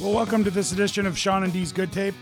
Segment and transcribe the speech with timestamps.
[0.00, 2.14] Well, welcome to this edition of Sean and Dee's Good Tape.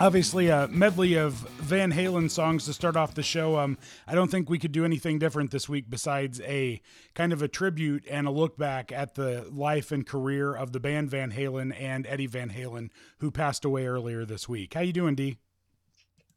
[0.00, 3.58] Obviously, a medley of Van Halen songs to start off the show.
[3.58, 6.80] Um, I don't think we could do anything different this week besides a
[7.14, 10.80] kind of a tribute and a look back at the life and career of the
[10.80, 14.72] band Van Halen and Eddie Van Halen, who passed away earlier this week.
[14.72, 15.36] How you doing, Dee?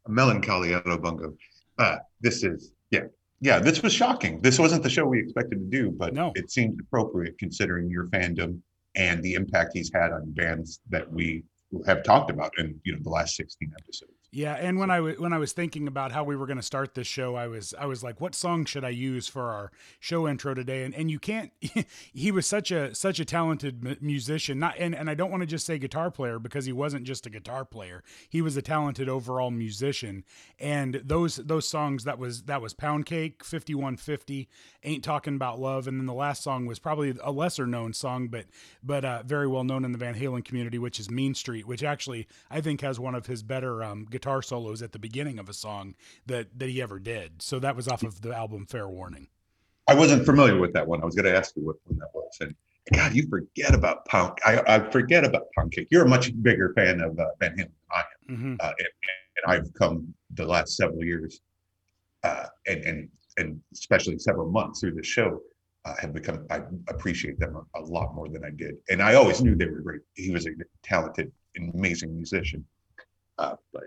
[0.08, 1.34] Melancholy Bungo.
[1.78, 3.04] Uh, this is yeah,
[3.40, 3.58] yeah.
[3.58, 4.40] This was shocking.
[4.40, 6.32] This wasn't the show we expected to do, but No.
[6.34, 8.60] it seemed appropriate considering your fandom
[8.96, 11.44] and the impact he's had on bands that we
[11.86, 14.12] have talked about in you know the last 16 episodes.
[14.30, 16.62] Yeah, and when I w- when I was thinking about how we were going to
[16.62, 19.72] start this show, I was I was like, what song should I use for our
[20.00, 20.84] show intro today?
[20.84, 21.50] And and you can't.
[22.12, 24.58] he was such a such a talented m- musician.
[24.58, 27.24] Not and and I don't want to just say guitar player because he wasn't just
[27.24, 28.04] a guitar player.
[28.28, 30.24] He was a talented overall musician.
[30.58, 34.50] And those those songs that was that was Pound Cake, Fifty One Fifty,
[34.84, 38.28] Ain't Talking About Love, and then the last song was probably a lesser known song,
[38.28, 38.44] but
[38.82, 41.82] but uh, very well known in the Van Halen community, which is Mean Street, which
[41.82, 45.48] actually I think has one of his better um, guitar solos at the beginning of
[45.48, 45.94] a song
[46.26, 47.40] that that he ever did.
[47.40, 49.28] So that was off of the album Fair Warning.
[49.86, 51.00] I wasn't familiar with that one.
[51.00, 52.54] I was going to ask you what one that was, and
[52.92, 54.38] God, you forget about Punk.
[54.44, 55.88] I, I forget about Punk Cake.
[55.90, 58.36] You're a much bigger fan of uh, Van Halen than I am.
[58.36, 58.88] hmm uh, and,
[59.36, 61.40] and I've come the last several years,
[62.24, 65.40] uh, and and and especially several months through the show,
[65.84, 69.14] uh, have become I appreciate them a, a lot more than I did, and I
[69.14, 70.00] always knew they were great.
[70.14, 70.50] He was a
[70.82, 72.64] talented, amazing musician,
[73.38, 73.84] uh, but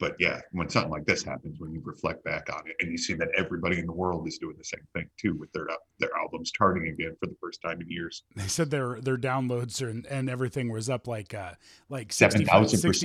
[0.00, 2.96] but yeah, when something like this happens, when you reflect back on it, and you
[2.96, 5.68] see that everybody in the world is doing the same thing too, with their
[5.98, 8.22] their albums charting again for the first time in years.
[8.34, 11.52] They said their their downloads and, and everything was up like uh
[11.90, 12.44] like 7,000%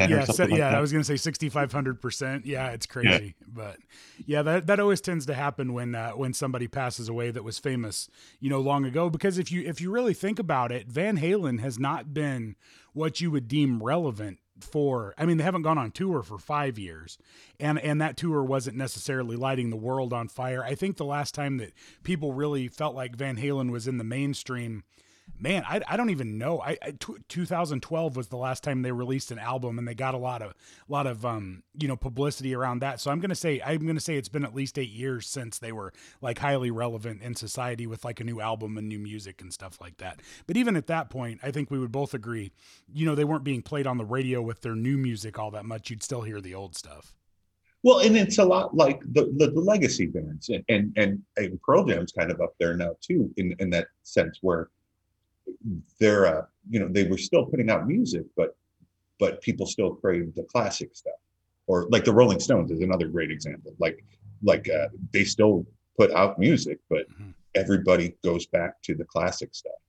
[0.08, 2.46] or yeah, something se- like yeah, I was gonna say sixty five hundred percent.
[2.46, 3.78] Yeah, it's crazy, but
[4.26, 7.60] yeah, that that always tends to happen when uh, when somebody passes away that was
[7.60, 9.10] famous, you know, long ago.
[9.10, 12.56] Because if you if you really think about it, Van Halen has not been
[12.94, 16.80] what you would deem relevant for I mean they haven't gone on tour for 5
[16.80, 17.18] years
[17.60, 20.64] and and that tour wasn't necessarily lighting the world on fire.
[20.64, 21.74] I think the last time that
[22.04, 24.84] people really felt like Van Halen was in the mainstream
[25.40, 26.62] man I, I don't even know.
[26.62, 26.94] I, I
[27.28, 30.54] 2012 was the last time they released an album and they got a lot of
[30.88, 33.00] lot of um you know publicity around that.
[33.00, 35.72] So i'm gonna say i'm gonna say it's been at least eight years since they
[35.72, 39.54] were like highly relevant in society with like a new album and new music and
[39.54, 40.22] stuff like that.
[40.48, 42.52] But even at that point i think we would both agree
[42.94, 45.66] you know they weren't being played on the radio with their new music all that
[45.66, 45.90] much.
[45.90, 47.16] You'd still hear the old stuff.
[47.86, 51.62] Well, and it's a lot like the the, the legacy bands, and, and and and
[51.62, 54.70] Pearl Jam's kind of up there now too, in in that sense where
[56.00, 58.56] they're uh, you know they were still putting out music, but
[59.20, 61.14] but people still crave the classic stuff,
[61.68, 63.74] or like the Rolling Stones is another great example.
[63.80, 64.04] Like
[64.44, 65.66] like uh, they still
[65.98, 67.34] put out music, but Mhm.
[67.56, 69.80] everybody goes back to the classic stuff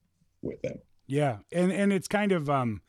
[0.43, 0.79] with them.
[1.07, 2.83] Yeah, and and it's kind of um,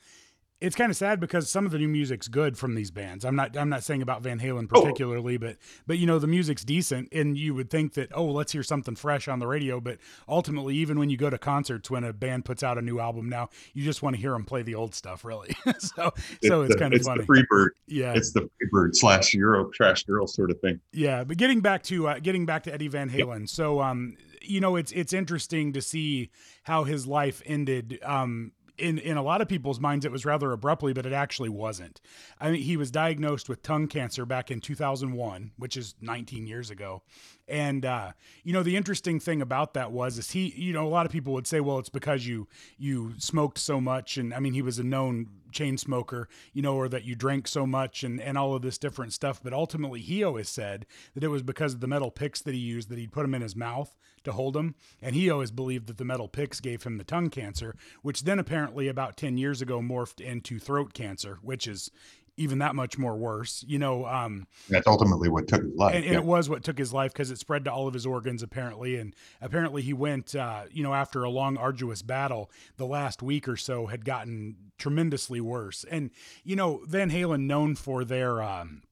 [0.60, 3.24] it's kind of sad because some of the new music's good from these bands.
[3.24, 4.82] I'm not I'm not saying about Van Halen Oh.
[4.82, 8.52] particularly, but but you know the music's decent, and you would think that oh let's
[8.52, 12.04] hear something fresh on the radio, but ultimately even when you go to concerts when
[12.04, 14.64] a band puts out a new album now, you just want to hear them play
[14.64, 15.56] the old stuff really.
[15.80, 16.12] so
[16.44, 17.22] so it's the, kind of it's funny.
[17.22, 20.80] the Freebird, yeah, it's the Freebird slash Euro Trash Girl sort of thing.
[20.92, 23.48] Yeah, but getting back to uh, getting back to Eddie Van Halen.
[23.48, 26.32] So, um, you know, it's it's interesting to see
[26.64, 28.00] how his life ended.
[28.04, 31.50] Um, in in a lot of people's minds, it was rather abruptly, but it actually
[31.50, 32.02] wasn't.
[32.40, 36.70] I mean, he was diagnosed with tongue cancer back in 2001, which is 19 years
[36.70, 37.02] ago.
[37.48, 38.12] And uh,
[38.44, 41.12] you know, the interesting thing about that was is he, you know, a lot of
[41.12, 42.48] people would say, well, it's because you
[42.78, 45.28] you smoked so much, and I mean, he was a known
[45.58, 48.78] chain smoker, you know, or that you drank so much and and all of this
[48.78, 49.42] different stuff.
[49.44, 52.60] But ultimately, he always said that it was because of the metal picks that he
[52.60, 55.88] used that he'd put them in his mouth to hold them, and he always believed
[55.88, 59.62] that the metal picks gave him the tongue cancer, which then apparently about 10 years
[59.62, 61.90] ago morphed into throat cancer, which is
[62.38, 63.64] even that much more worse.
[63.68, 65.96] You know, um, That's ultimately what took his life.
[65.96, 66.20] and, and yeah.
[66.20, 68.96] it was what took his life because it spread to all of his organs apparently
[68.96, 73.48] and apparently he went uh, you know after a long arduous battle the last week
[73.48, 76.12] or so had gotten tremendously worse and
[76.44, 78.84] you know van halen known for their um,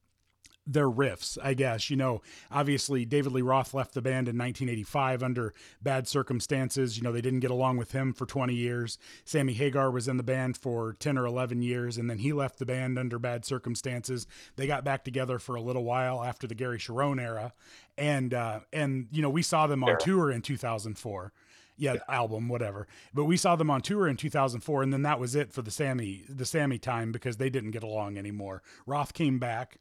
[0.66, 1.90] their riffs, I guess.
[1.90, 6.96] You know, obviously David Lee Roth left the band in 1985 under bad circumstances.
[6.96, 8.98] You know, they didn't get along with him for 20 years.
[9.24, 12.58] Sammy Hagar was in the band for 10 or 11 years, and then he left
[12.58, 14.26] the band under bad circumstances.
[14.56, 17.52] They got back together for a little while after the Gary Cherone era,
[17.96, 20.00] and uh, and you know we saw them on Era.
[20.00, 21.32] tour in 2004
[21.78, 22.86] yeah, album, whatever.
[23.12, 25.70] But we saw them on tour in 2004, and then that was it for the
[25.70, 28.62] Sammy the Sammy time because they didn't get along anymore.
[28.86, 29.78] Roth came back.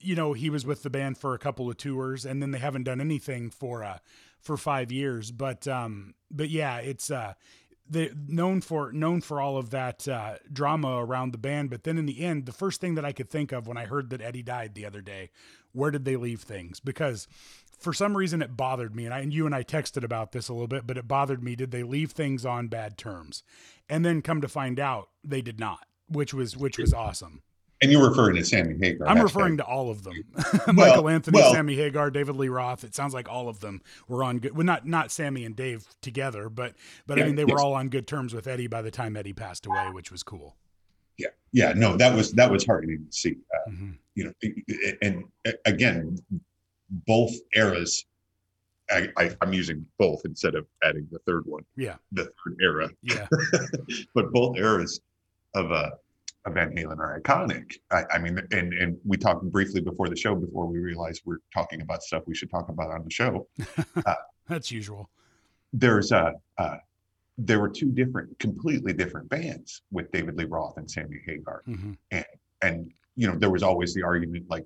[0.00, 2.58] You know, he was with the band for a couple of tours, and then they
[2.58, 3.98] haven't done anything for uh
[4.40, 5.30] for five years.
[5.30, 7.34] But um, but yeah, it's uh,
[7.88, 11.70] they known for known for all of that uh, drama around the band.
[11.70, 13.86] But then in the end, the first thing that I could think of when I
[13.86, 15.30] heard that Eddie died the other day,
[15.72, 16.80] where did they leave things?
[16.80, 17.26] Because
[17.78, 20.48] for some reason it bothered me, and I and you and I texted about this
[20.48, 21.56] a little bit, but it bothered me.
[21.56, 23.42] Did they leave things on bad terms?
[23.88, 27.42] And then come to find out, they did not, which was which was awesome.
[27.80, 29.06] And you're referring to Sammy Hagar.
[29.06, 30.24] I'm referring to all of them.
[30.72, 32.82] Michael Anthony, well, Sammy Hagar, David Lee Roth.
[32.82, 34.56] It sounds like all of them were on good.
[34.56, 36.74] Well, not not Sammy and Dave together, but
[37.06, 37.52] but yeah, I mean they yes.
[37.52, 40.24] were all on good terms with Eddie by the time Eddie passed away, which was
[40.24, 40.56] cool.
[41.18, 43.36] Yeah, yeah, no, that was that was heartening to see.
[43.54, 43.90] Uh, mm-hmm.
[44.14, 45.24] You know, and
[45.64, 46.18] again,
[47.06, 48.04] both eras.
[48.90, 51.62] I, I, I'm using both instead of adding the third one.
[51.76, 52.88] Yeah, the third era.
[53.02, 53.26] Yeah,
[54.14, 55.00] but both eras
[55.54, 55.90] of uh
[56.48, 57.76] Van Halen are iconic.
[57.90, 61.38] I, I, mean, and and we talked briefly before the show before we realized we're
[61.52, 63.46] talking about stuff we should talk about on the show.
[64.06, 64.14] Uh,
[64.48, 65.10] That's usual.
[65.72, 66.76] There's a uh, uh,
[67.36, 71.92] there were two different, completely different bands with David Lee Roth and Sammy Hagar, mm-hmm.
[72.10, 72.24] and
[72.62, 74.64] and you know there was always the argument like,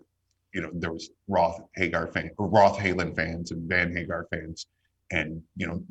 [0.55, 4.67] you know, there was Roth Hagar fan, or Roth Halen fans and Van Hagar fans,
[5.11, 5.83] and you know,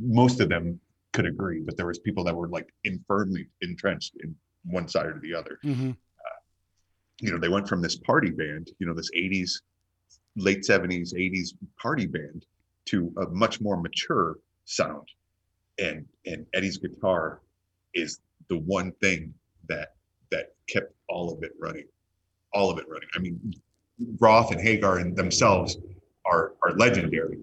[0.00, 0.80] most of them
[1.12, 4.34] could agree, but there was people that were like infirmly entrenched in
[4.64, 5.58] one side or the other.
[5.64, 5.90] Mm-hmm.
[5.90, 6.40] Uh,
[7.20, 9.60] you know, they went from this party band, you know, this 80s,
[10.36, 12.46] late 70s, 80s party band
[12.86, 15.06] to a much more mature sound.
[15.78, 17.40] And and Eddie's guitar
[17.94, 19.32] is the one thing
[19.68, 19.94] that
[20.30, 21.86] that kept all of it running.
[22.52, 23.08] All of it running.
[23.14, 23.54] I mean,
[24.20, 25.78] Roth and Hagar and themselves
[26.26, 27.38] are are legendary,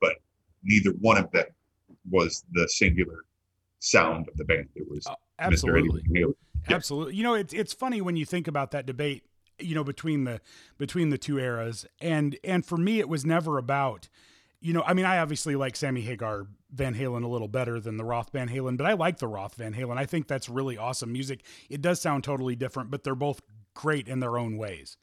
[0.00, 0.14] but
[0.62, 1.46] neither one of them
[2.10, 3.24] was the singular
[3.80, 4.68] sound of the band.
[4.74, 6.00] It was oh, absolutely.
[6.02, 6.10] Mr.
[6.10, 6.34] Eddie
[6.70, 7.14] Absolutely.
[7.14, 9.24] You know, it's it's funny when you think about that debate,
[9.58, 10.40] you know, between the
[10.78, 11.86] between the two eras.
[12.00, 14.08] And and for me it was never about
[14.60, 17.98] you know, I mean, I obviously like Sammy Hagar Van Halen a little better than
[17.98, 19.98] the Roth Van Halen, but I like the Roth Van Halen.
[19.98, 21.44] I think that's really awesome music.
[21.68, 23.42] It does sound totally different, but they're both
[23.74, 24.96] great in their own ways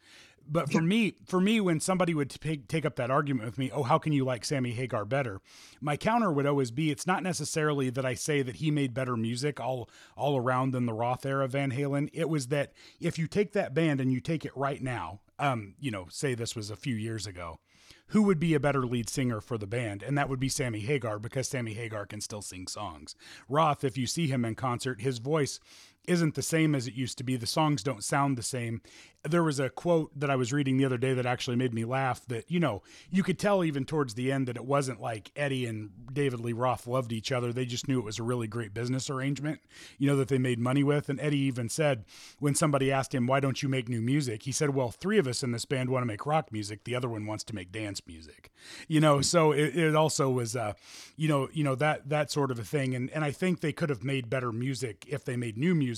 [0.47, 3.71] but for me, for me, when somebody would take take up that argument with me,
[3.71, 5.41] oh, how can you like Sammy Hagar better?
[5.81, 9.15] My counter would always be, it's not necessarily that I say that he made better
[9.15, 12.09] music all all around than the Roth era Van Halen.
[12.13, 15.75] It was that if you take that band and you take it right now, um,
[15.79, 17.59] you know, say this was a few years ago,
[18.07, 20.03] who would be a better lead singer for the band?
[20.03, 23.15] And that would be Sammy Hagar because Sammy Hagar can still sing songs.
[23.49, 25.59] Roth, if you see him in concert, his voice
[26.07, 27.35] isn't the same as it used to be.
[27.35, 28.81] The songs don't sound the same
[29.23, 31.85] there was a quote that I was reading the other day that actually made me
[31.85, 35.31] laugh that, you know, you could tell even towards the end that it wasn't like
[35.35, 37.53] Eddie and David Lee Roth loved each other.
[37.53, 39.61] They just knew it was a really great business arrangement,
[39.97, 41.07] you know, that they made money with.
[41.07, 42.03] And Eddie even said
[42.39, 44.43] when somebody asked him, why don't you make new music?
[44.43, 46.83] He said, well, three of us in this band want to make rock music.
[46.83, 48.51] The other one wants to make dance music,
[48.89, 49.21] you know?
[49.21, 50.73] So it, it also was, uh,
[51.15, 52.93] you know, you know, that, that sort of a thing.
[52.93, 55.92] And, and I think they could have made better music if they made new music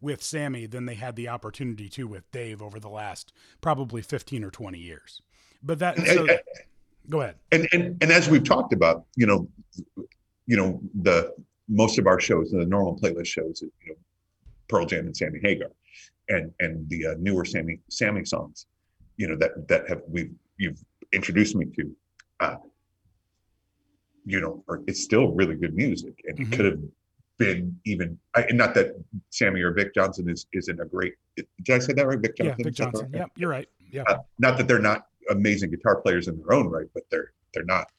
[0.00, 4.44] with Sammy than they had the opportunity to with Dave over the last probably 15
[4.44, 5.22] or 20 years.
[5.62, 6.40] But that, so, and,
[7.08, 7.36] go ahead.
[7.52, 9.48] And, and, and as we've talked about, you know,
[10.46, 11.34] you know, the,
[11.68, 13.94] most of our shows, the normal playlist shows, you know,
[14.68, 15.70] Pearl Jam and Sammy Hagar
[16.28, 18.66] and, and the uh, newer Sammy, Sammy songs,
[19.16, 21.96] you know, that, that have, we've, you've introduced me to,
[22.40, 22.56] uh,
[24.24, 26.52] you know, it's still really good music and mm-hmm.
[26.52, 26.80] it could have
[27.38, 28.94] been even I, not that
[29.30, 32.18] Sammy or Vic Johnson is isn't a great did I say that right?
[32.18, 33.10] Vic Johnson yeah Vic Johnson.
[33.14, 33.68] yeah you're right.
[33.90, 37.32] Yeah uh, not that they're not amazing guitar players in their own right but they're
[37.54, 37.90] they're not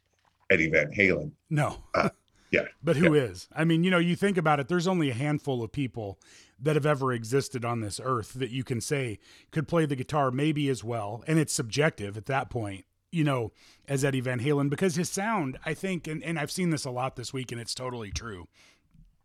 [0.51, 1.31] Eddie Van Halen.
[1.50, 1.77] No.
[1.96, 2.10] Uh,
[2.51, 3.24] yeah but who yeah.
[3.24, 3.48] is?
[3.55, 6.19] I mean you know you think about it there's only a handful of people
[6.62, 9.19] that have ever existed on this earth that you can say
[9.51, 13.51] could play the guitar maybe as well and it's subjective at that point you know,
[13.88, 16.91] as Eddie Van Halen because his sound, I think, and, and I've seen this a
[16.91, 18.48] lot this week and it's totally true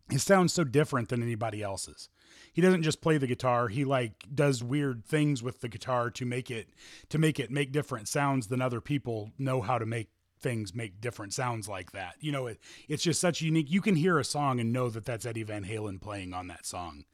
[0.09, 2.09] his sounds so different than anybody else's.
[2.53, 6.25] He doesn't just play the guitar, he like does weird things with the guitar to
[6.25, 6.69] make it
[7.09, 10.09] to make it make different sounds than other people know how to make
[10.39, 12.15] things make different sounds like that.
[12.19, 13.71] You know, it, it's just such unique.
[13.71, 16.65] You can hear a song and know that that's Eddie Van Halen playing on that
[16.65, 17.05] song.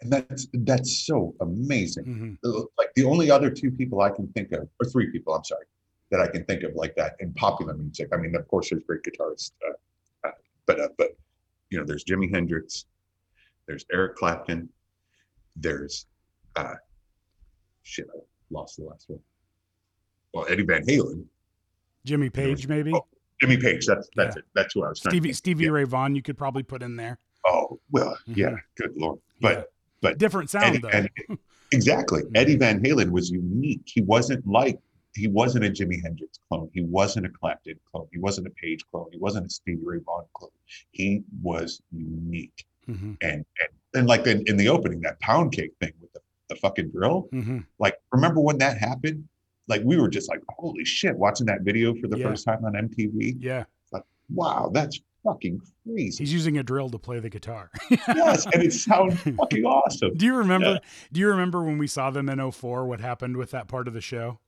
[0.00, 2.04] And that's that's so amazing.
[2.04, 2.34] Mm-hmm.
[2.44, 5.44] Uh, like the only other two people I can think of, or three people, I'm
[5.44, 5.66] sorry,
[6.10, 8.08] that I can think of like that in popular music.
[8.12, 10.32] I mean, of course, there's great guitarists, uh, uh,
[10.66, 11.16] but uh, but
[11.72, 12.84] you know, there's Jimi Hendrix,
[13.66, 14.68] there's Eric Clapton,
[15.56, 16.06] there's
[16.54, 16.74] uh
[17.82, 18.18] shit, I
[18.50, 19.20] lost the last one.
[20.34, 21.24] Well, Eddie Van Halen.
[22.04, 22.92] Jimmy Page, maybe.
[22.94, 23.06] Oh,
[23.40, 23.86] Jimmy Page.
[23.86, 24.40] That's that's yeah.
[24.40, 24.44] it.
[24.54, 25.00] That's who I was.
[25.00, 25.70] Stevie Stevie yeah.
[25.70, 26.14] Ray Vaughan.
[26.14, 27.18] You could probably put in there.
[27.46, 28.38] Oh well, mm-hmm.
[28.38, 28.56] yeah.
[28.76, 29.18] Good lord.
[29.40, 29.64] But yeah.
[30.00, 30.88] but different sound Eddie, though.
[30.88, 31.10] Eddie,
[31.72, 32.22] exactly.
[32.34, 33.82] Eddie Van Halen was unique.
[33.86, 34.78] He wasn't like
[35.14, 36.70] he wasn't a Jimi Hendrix clone.
[36.72, 38.08] He wasn't a Clapton clone.
[38.12, 39.08] He wasn't a Page clone.
[39.12, 40.50] He wasn't a Stevie Ray Vaughan clone.
[40.92, 42.64] He was unique.
[42.88, 43.12] Mm-hmm.
[43.20, 46.56] And and and like in, in the opening, that pound cake thing with the, the
[46.56, 47.28] fucking drill.
[47.32, 47.58] Mm-hmm.
[47.78, 49.28] Like, remember when that happened?
[49.68, 52.28] Like we were just like, holy shit, watching that video for the Yeah.
[52.28, 53.36] first time on MTV.
[53.38, 53.64] Yeah.
[53.92, 54.02] Like,
[54.34, 56.24] Wow, that's fucking crazy.
[56.24, 57.70] He's using a drill to play the guitar.
[57.90, 60.14] yes, and it sounds fucking awesome.
[60.16, 60.72] Do you remember?
[60.72, 60.78] Yeah.
[61.12, 63.94] Do you remember when we saw them in 04, what happened with that part of
[63.94, 64.40] the show?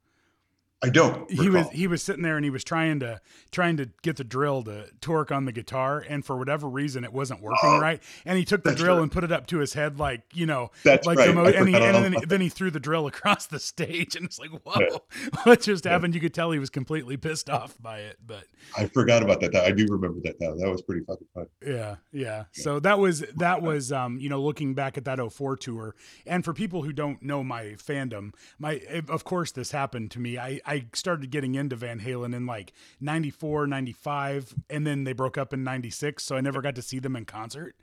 [0.84, 1.30] I don't.
[1.30, 4.24] He was he was sitting there and he was trying to trying to get the
[4.24, 8.02] drill to torque on the guitar, and for whatever reason, it wasn't working Oh, right.
[8.24, 9.02] And he took the drill right.
[9.02, 11.28] and put it up to his head, like you know, That's like right.
[11.28, 14.16] the mo- and, he, and then, he, then he threw the drill across the stage,
[14.16, 15.00] and it's like, whoa,
[15.44, 15.92] what just Yeah.
[15.92, 16.14] happened?
[16.14, 18.44] You could tell he was completely pissed off by it, but
[18.76, 19.54] I forgot about that.
[19.56, 20.54] I do remember that now.
[20.54, 21.46] That was pretty fucking fun.
[21.66, 22.44] Yeah, yeah.
[22.52, 25.94] So that was that was um, you know, looking back at that 04 tour.
[26.26, 30.38] And for people who don't know my fandom, my of course this happened to me.
[30.38, 35.38] I I started getting into Van Halen in like 94, 95 and then they broke
[35.38, 37.76] up in 96, so I never got to see them in concert.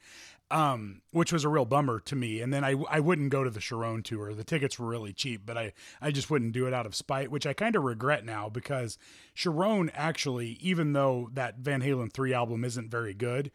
[0.50, 2.42] Um, which was a real bummer to me.
[2.42, 4.34] And then I I wouldn't go to the Cherone tour.
[4.34, 5.72] The tickets were really cheap, but I
[6.02, 8.98] I just wouldn't do it out of spite, which I kind of regret now because
[9.34, 13.50] Cherone actually, even though that Van Halen 3 album isn't very good,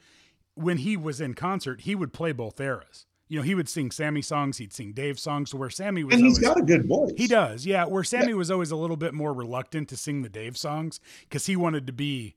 [0.55, 3.05] when he was in concert, he would play both eras.
[3.29, 6.15] You know, he would sing Sammy songs, he'd sing Dave songs, So where Sammy was
[6.15, 7.13] And he's always, got a good voice.
[7.17, 7.85] he does, yeah.
[7.85, 11.47] Where Sammy was always a little bit more reluctant to sing the Dave songs because
[11.47, 12.37] he wanted to be,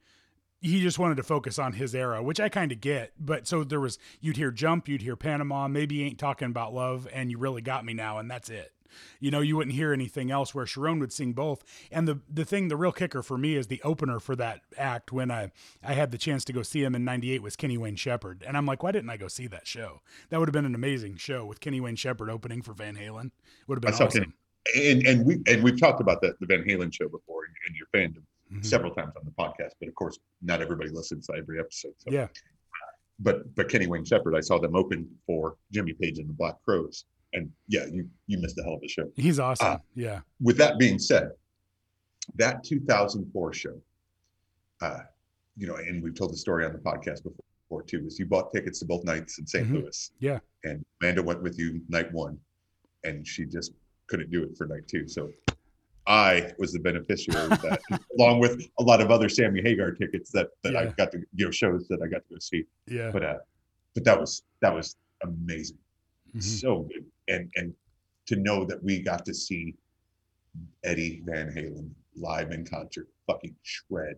[0.61, 3.13] he just wanted to focus on his era, which I kind of get.
[3.19, 6.73] But so there was, you'd hear Jump, you'd hear Panama, maybe you ain't talking about
[6.73, 8.73] love, and you really got me now, and that's it.
[9.19, 11.63] You know, you wouldn't hear anything else where Cherone would sing both.
[11.91, 15.11] And the the thing, the real kicker for me is the opener for that act
[15.11, 15.51] when I
[15.83, 18.55] I had the chance to go see him in '98 was Kenny Wayne Shepherd, and
[18.57, 20.01] I'm like, why didn't I go see that show?
[20.29, 23.31] That would have been an amazing show with Kenny Wayne Shepherd opening for Van Halen.
[23.67, 24.33] Would have been I saw awesome.
[24.75, 27.75] and and we and we've talked about the, the Van Halen show before in, in
[27.75, 28.65] your fandom Mhm.
[28.65, 31.93] several times on the podcast, but of course not everybody listens to every episode.
[31.97, 32.09] So.
[32.11, 32.29] Yeah.
[33.19, 36.55] But but Kenny Wayne Shepherd, I saw them open for Jimmy Page and the Black
[36.63, 39.11] Crowes, and yeah, you you missed a hell of a show.
[39.15, 39.67] He's awesome.
[39.67, 39.79] Ah.
[39.95, 40.21] yeah.
[40.41, 41.31] With that being said,
[42.35, 43.81] that 2004 show,
[44.81, 44.99] uh,
[45.57, 48.51] you know, and we've told the story on the podcast before too, is you bought
[48.53, 49.73] tickets to both nights in saint Mhm.
[49.83, 50.11] Louis.
[50.19, 50.39] Yeah.
[50.63, 52.39] And Amanda went with you night one,
[53.03, 53.73] and she just
[54.07, 55.07] couldn't do it for night two.
[55.07, 55.31] So
[56.07, 57.79] I was the beneficiary of that,
[58.17, 61.45] along with a lot of other Sammy Hagar tickets that that I got to, you
[61.45, 62.63] know, shows that I got to go see.
[62.87, 63.11] Yeah.
[63.11, 63.37] But uh,
[63.93, 65.77] but that was that was amazing
[66.35, 66.43] Mhm.
[66.43, 67.73] so good and and
[68.27, 69.75] to know that we got to see
[70.83, 74.15] eddie van halen live in concert fucking shred.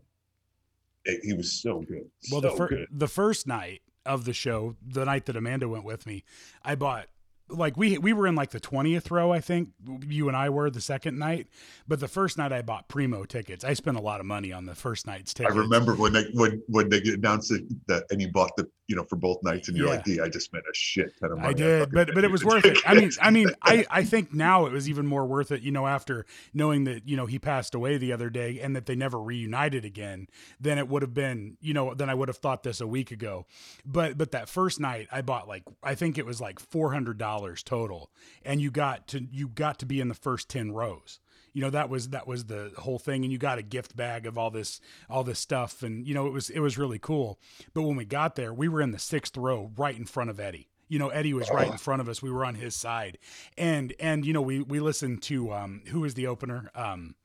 [1.05, 2.87] It- he was so good Well, so the, fir- good.
[2.91, 6.23] the first night of the show, the night that Amanda went with me,
[6.63, 7.07] I bought
[7.49, 9.69] like we we were in like the 20th row I think
[10.07, 11.47] you and I were the second night
[11.85, 13.65] but the first night I bought primo tickets.
[13.65, 15.53] I spent a lot of money on the first night's tickets.
[15.53, 18.97] i remember when they when when they announced it, that and you bought the you
[18.97, 19.93] know for both nights and you're Yeah.
[19.95, 22.29] like yeah i just spent a shit ton of money I did, but but it
[22.31, 22.77] was tickets." worth it.
[22.85, 25.61] I mean, I mean, I I think now it was even more worth it.
[25.61, 28.85] You know, after knowing that you know he passed away the other day and that
[28.85, 30.27] they never reunited again,
[30.59, 31.57] than it would have been.
[31.61, 33.45] You know, than I would have thought this a week ago.
[33.85, 37.17] But but that first night, I bought like I think it was like four hundred
[37.17, 38.11] dollars total,
[38.43, 41.19] and you got to you got to be in the first ten rows
[41.53, 44.25] you know that was that was the whole thing and you got a gift bag
[44.25, 44.79] of all this
[45.09, 47.39] all this stuff and you know it was it was really cool.
[47.73, 50.39] But when we got there we were in the sixth row right in front of
[50.39, 50.69] eddie.
[50.87, 52.21] You know eddie was right in front of us.
[52.21, 53.17] We were on his side.
[53.57, 56.71] And and you know we we listened to um who was the opener?
[56.75, 57.15] Um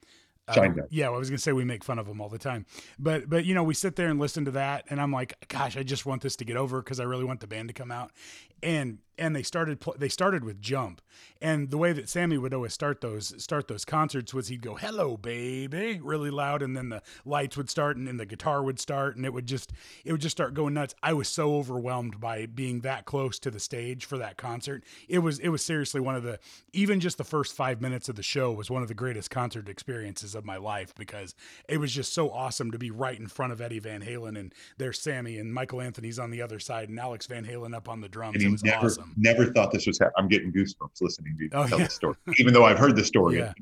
[0.48, 0.54] uh,
[0.90, 2.66] yeah, I was gonna say we make fun of him all the time,
[3.00, 5.76] but but you know we sit there and listen to that, and I'm like, gosh,
[5.76, 7.90] I just want this to get over because I really want the band to come
[7.90, 8.12] out,
[8.62, 11.00] and and they started pl- they started with Jump,
[11.40, 14.74] and the way that Sammy would always start those start those concerts was he'd go
[14.74, 18.78] hello baby really loud, and then the lights would start, and then the guitar would
[18.78, 19.72] start, and it would just
[20.04, 20.94] it would just start going nuts.
[21.02, 24.84] I was so overwhelmed by being that close to the stage for that concert.
[25.08, 26.38] It was it was seriously one of the
[26.72, 29.68] even just the first five minutes of the show was one of the greatest concert
[29.68, 31.34] experiences of my life because
[31.68, 34.54] it was just so awesome to be right in front of Eddie Van Halen and
[34.78, 38.00] there's Sammy and Michael Anthony's on the other side and Alex Van Halen up on
[38.00, 38.36] the drums.
[38.46, 39.12] It was never awesome.
[39.16, 41.86] never thought this was happening i'm getting goosebumps listening to you Oh, tell yeah.
[41.86, 43.52] the story even though i've heard the story Yeah.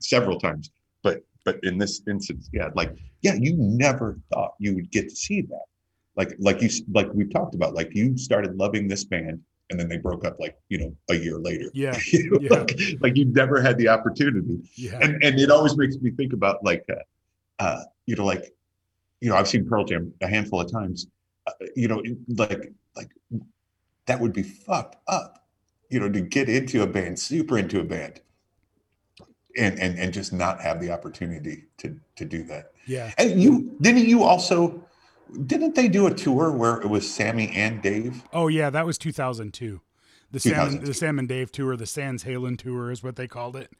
[0.00, 0.70] several times
[1.02, 2.92] but but in this instance yeah like
[3.22, 5.64] yeah you never thought you would get to see that
[6.16, 9.40] like like you like we've talked about like you started loving this band
[9.70, 11.96] and then they broke up like you know a year later Yeah.
[12.12, 12.50] You know, Yeah.
[12.58, 14.98] like, like you never had the opportunity Yeah.
[15.00, 16.94] and and it always makes me think about like uh,
[17.64, 18.52] uh you know like
[19.20, 21.06] you know i've seen pearl jam a handful of times
[21.46, 22.02] uh, you know
[22.36, 23.08] like like
[24.06, 25.46] that would be fucked up
[25.90, 28.20] you know to get into a band super into a band
[29.56, 32.72] and and and just not have the opportunity to to do that.
[32.86, 33.12] Yeah.
[33.18, 34.84] And you didn't you also
[35.46, 38.22] didn't they do a tour where it was Sammy and Dave?
[38.32, 39.80] Oh yeah, that was 2002.
[40.32, 43.54] The Sam, the Sam and Dave tour, the Sans Halen tour is what they called
[43.54, 43.70] it.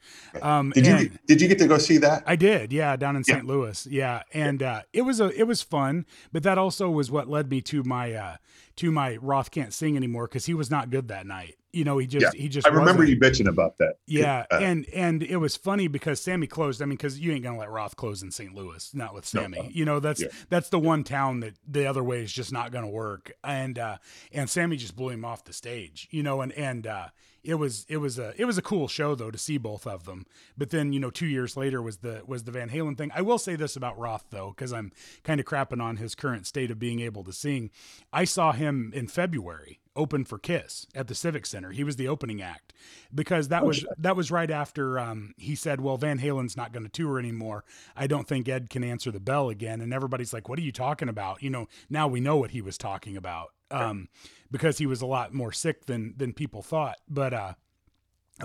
[0.41, 2.23] Um, Did you did you get to go see that?
[2.27, 3.35] I did, yeah, down in Yeah.
[3.35, 3.45] St.
[3.47, 7.27] Louis, yeah, and uh, it was a it was fun, but that also was what
[7.27, 8.37] led me to my uh,
[8.77, 11.55] to my Roth can't sing anymore because he was not good that night.
[11.73, 13.09] You know, he just he just I remember wasn't.
[13.09, 13.95] you bitching about that.
[14.05, 16.81] Yeah, Uh, and and it was funny because Sammy closed.
[16.81, 18.53] I mean, because you ain't gonna let Roth close in St.
[18.53, 19.57] Louis, not with No, Sammy.
[19.59, 20.27] uh, you know, that's yeah.
[20.49, 23.31] that's the one town that the other way is just not gonna work.
[23.43, 23.97] And uh,
[24.31, 26.07] and Sammy just blew him off the stage.
[26.11, 27.07] You know, and and uh,
[27.43, 30.05] it was it was a it was a cool show though to see both of
[30.05, 30.25] them.
[30.57, 33.11] But then you know, two years later was the was the Van Halen thing.
[33.13, 34.91] I will say this about Roth though, because I'm
[35.23, 37.69] kind of crapping on his current state of being able to sing.
[38.11, 41.69] I saw him in February open for Kiss at the Civic Center.
[41.71, 42.73] He was the opening act
[43.13, 43.89] because that Oh, was shit.
[43.97, 47.63] that was right after um, he said, "Well, Van Halen's not going to tour anymore.
[47.95, 50.71] I don't think Ed can answer the bell again." And everybody's like, "What are you
[50.71, 54.07] talking about?" You know, now we know what he was talking about um,
[54.51, 56.97] because he was a lot more sick than than people thought.
[57.09, 57.53] But uh,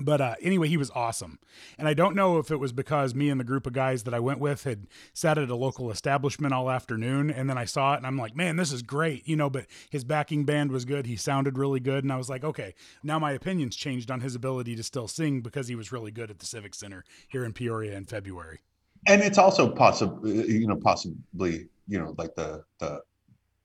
[0.03, 1.39] but uh, anyway, he was awesome.
[1.79, 4.13] And I don't know if it was because me and the group of guys that
[4.13, 7.95] I went with had sat at a local establishment all afternoon and then I saw
[7.95, 10.85] it and I'm like, man, this is great, you know, but his backing band was
[10.85, 11.07] good.
[11.07, 12.05] He sounded really good.
[12.05, 15.41] And I was like, okay, now my opinion's changed on his ability to still sing
[15.41, 18.61] because he was really good at the Civic Center here in Peoria in February.
[19.07, 23.01] and it's also possible, you know, possibly, you know, like the the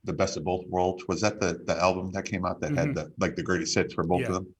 [0.03, 1.03] the best of both worlds.
[1.07, 2.77] Was that the the album that came out that Mhm.
[2.77, 4.27] had the like the greatest hits for both Yeah.
[4.27, 4.55] of them?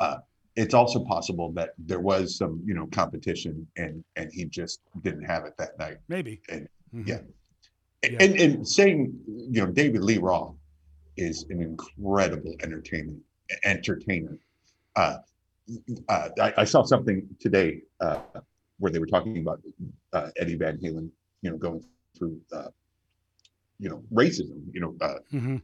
[0.00, 0.18] Uh,
[0.56, 5.24] it's also possible that there was some, you know, competition and and he just didn't
[5.24, 5.98] have it that night.
[6.08, 6.40] Maybe.
[6.48, 7.06] And- Mhm.
[7.06, 7.20] yeah.
[8.02, 8.18] Yeah.
[8.20, 10.56] And and saying, you know, David Lee Roth
[11.16, 13.22] is an incredible entertainment
[13.64, 14.38] Entertainer.
[14.94, 15.18] Uh,
[16.08, 18.20] uh, I, I saw something today uh,
[18.78, 19.62] where they were talking about
[20.12, 21.10] uh, Eddie Van Halen,
[21.42, 21.82] you know, going
[22.16, 22.68] through, uh,
[23.78, 24.60] you know, racism.
[24.72, 25.62] You know, uh, Mhm.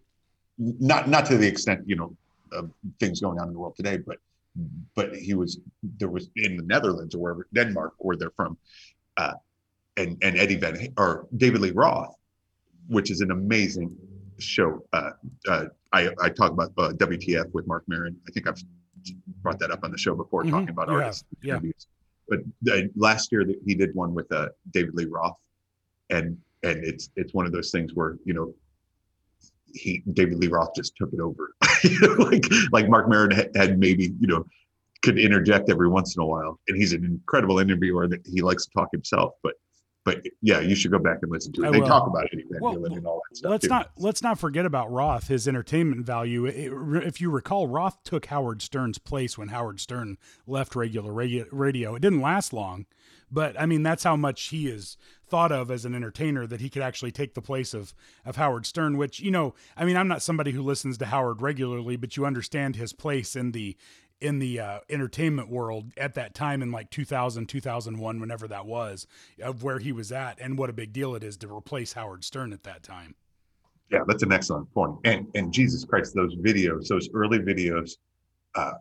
[0.58, 2.16] not not to the extent you know
[2.52, 4.18] of things going on in the world today, but
[4.94, 5.58] but he was
[5.98, 8.56] there was in the Netherlands or wherever Denmark where they're from,
[9.16, 9.34] uh,
[9.96, 12.14] and and Eddie Van or David Lee Roth,
[12.88, 13.96] which is an amazing
[14.38, 14.84] show.
[14.92, 15.10] Uh,
[15.48, 18.16] uh, I I talk about uh, WTF with Marc Maron.
[18.28, 18.62] I think I've
[19.42, 20.50] brought that up on the show before, Mhm.
[20.50, 21.24] talking about have, artists.
[21.42, 21.54] yeah.
[21.54, 21.86] interviews.
[22.28, 22.40] But
[22.72, 25.36] uh, last year that he did one with uh, David Lee Roth,
[26.10, 28.54] and and it's it's one of those things where you know
[29.72, 31.54] he David Lee Roth just took it over.
[31.82, 34.44] You know, like like Marc Maron had, had maybe you know
[35.02, 38.64] could interject every once in a while, and he's an incredible interviewer that he likes
[38.66, 39.34] to talk himself.
[39.42, 39.54] But
[40.04, 41.68] but yeah, you should go back and listen to it.
[41.68, 41.86] I they will.
[41.88, 43.50] talk about it, Well, and all that stuff.
[43.50, 43.68] let's too.
[43.68, 45.28] not let's not forget about Roth.
[45.28, 46.44] His entertainment value.
[46.46, 46.72] It-
[47.06, 51.94] if you recall, Roth took Howard Stern's place when Howard Stern left regular radio.
[51.96, 52.86] It didn't last long,
[53.30, 56.68] but I mean that's how much he is thought of as an entertainer that he
[56.68, 58.96] could actually take the place of of Howard Stern.
[58.96, 62.26] Which you know, I mean, I'm not somebody who listens to Howard regularly, but you
[62.26, 63.76] understand his place in the
[64.20, 69.06] in the uh, entertainment world at that time in like 2000 2001 whenever that was
[69.42, 72.22] of where he was at and what a big deal it is to replace howard
[72.24, 73.16] stern at that time
[73.90, 74.68] Yeah, that's an excellent.
[75.04, 77.92] And and Jesus Christ, those videos, those early videos,
[78.54, 78.72] uh,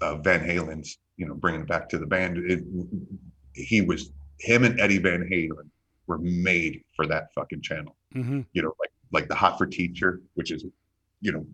[0.00, 2.64] uh, Van Halen's, you know, bringing it back to the band, it,
[3.54, 5.68] he was him and Eddie Van Halen
[6.06, 7.96] were made for that fucking channel.
[8.14, 8.40] mm-hmm.
[8.52, 10.64] You know, like like the Hot for Teacher, which is,
[11.20, 11.46] you know,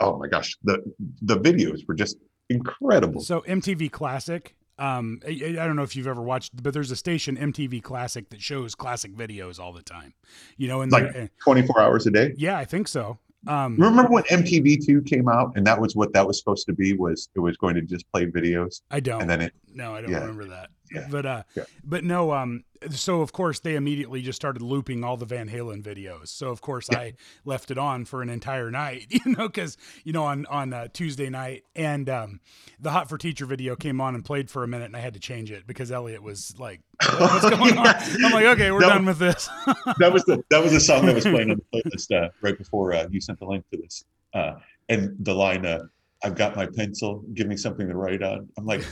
[0.00, 0.82] oh my gosh, the
[1.22, 2.16] the videos were just
[2.48, 3.20] incredible.
[3.20, 4.54] So MTV Classic.
[4.78, 8.30] Um, I, I don't know if you've ever watched, but there's a station MTV Classic
[8.30, 10.14] that shows classic videos all the time.
[10.56, 12.32] You know, and Like- 24 hours a day.
[12.38, 13.18] yeah, I think so.
[13.46, 16.94] Um, Remember when MTV2 came out and that was what that was supposed to be
[16.94, 19.20] was it was going to just play videos I don't.
[19.22, 20.20] and then it No, I don't Yeah.
[20.20, 20.68] remember that.
[20.92, 21.06] Yeah.
[21.10, 21.64] But uh Yeah.
[21.84, 25.82] but no um so of course they immediately just started looping all the Van Halen
[25.82, 26.28] videos.
[26.28, 26.98] So of course Yeah.
[26.98, 30.72] I left it on for an entire night, you know, cuz you know on on
[30.72, 32.40] uh, Tuesday night and um
[32.80, 35.14] the Hot for Teacher video came on and played for a minute and I had
[35.14, 36.80] to change it because Elliot was like
[37.18, 37.86] what's going on?
[37.86, 39.48] I'm like, okay, we're That done with this.
[39.98, 42.56] that was the that was the song that was playing on the playlist uh, right
[42.56, 44.04] before uh, you sent the link to this.
[44.32, 44.54] Uh,
[44.88, 45.82] and the line, uh,
[46.24, 47.24] "I've got my pencil.
[47.34, 48.84] Give me something to write on." I'm like,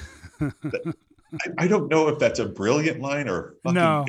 [1.32, 4.04] I, I don't know if that's a brilliant line or a fucking No.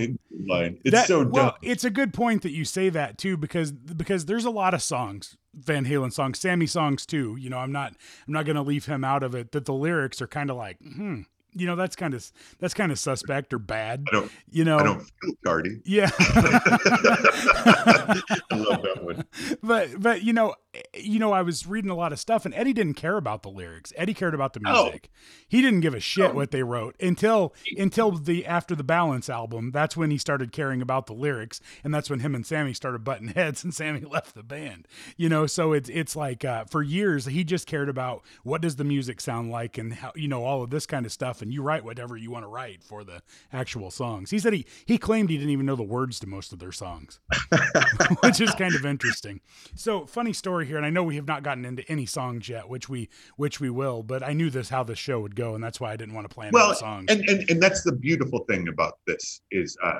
[0.47, 0.79] line.
[0.85, 1.31] It's That- so dumb.
[1.33, 4.73] well, it's a good point that you say that too, because because there's a lot
[4.73, 7.35] of songs, Van Halen songs, Sammy songs too.
[7.39, 7.93] You know, I'm not
[8.27, 9.51] I'm not gonna leave him out of it.
[9.51, 11.21] That the lyrics are kind of like, hmm,
[11.53, 14.03] you know that's kind of that's kind of suspect or bad.
[14.09, 15.81] I don't, you know, I don't feel Cardi.
[15.85, 19.25] Yeah, I love that one.
[19.61, 20.55] But but you know,
[20.95, 23.49] you know, I was reading a lot of stuff, and Eddie didn't care about the
[23.49, 23.93] lyrics.
[23.95, 24.83] Eddie cared about the Oh.
[24.85, 25.09] music.
[25.47, 26.33] He didn't give a shit Oh.
[26.33, 29.71] what they wrote until until the after the Balance album.
[29.71, 33.03] That's when he started caring about the lyrics, and that's when him and Sammy started
[33.03, 34.87] butting heads, and Sammy left the band.
[35.17, 38.75] You know, so it's it's like uh, for years he just cared about what does
[38.75, 41.38] the music sound like, and how you know all of this kind of stuff.
[41.41, 43.21] And you write whatever you want to write for the
[43.51, 44.31] actual songs.
[44.31, 46.71] He said he he claimed he didn't even know the words to most of their
[46.71, 47.19] songs
[48.21, 49.41] which is kind of interesting.
[49.75, 52.69] So, funny story here, and I know we have not gotten into any songs yet,
[52.69, 55.63] which we which we will, but I knew this how the show would go, and
[55.63, 57.05] that's why I didn't want to plan well songs.
[57.09, 59.99] and, and and that's the beautiful thing about this is uh,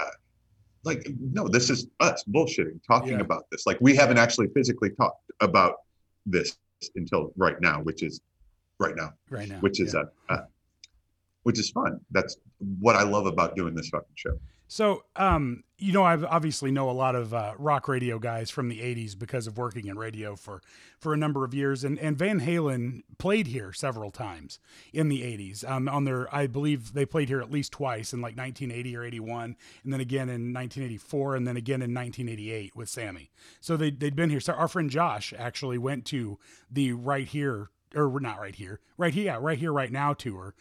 [0.00, 0.10] uh
[0.84, 3.20] like no this is us bullshitting talking Yeah.
[3.20, 5.74] about this like we haven't actually physically talked about
[6.24, 6.56] this
[6.94, 8.20] until right now which is
[8.78, 10.04] right now right now, which is yeah.
[10.28, 10.44] uh, uh
[11.46, 12.36] which is fun that's
[12.80, 14.36] what i love about doing this fucking show
[14.68, 18.68] So, um, you know, I obviously know a lot of uh, rock radio guys from
[18.68, 20.60] the '80s because of working in radio for
[20.98, 24.58] for a number of years, and and Van Halen played here several times
[24.92, 25.68] in the '80s.
[25.68, 29.04] Um, on their, I believe they played here at least twice in like 1980 or
[29.04, 33.30] '81, and then again in 1984, and then again in 1988 with Sammy.
[33.60, 34.40] So they they'd been here.
[34.40, 39.14] So our friend Josh actually went to the right here, or not right here, right
[39.14, 40.54] here, yeah, right here, right now tour.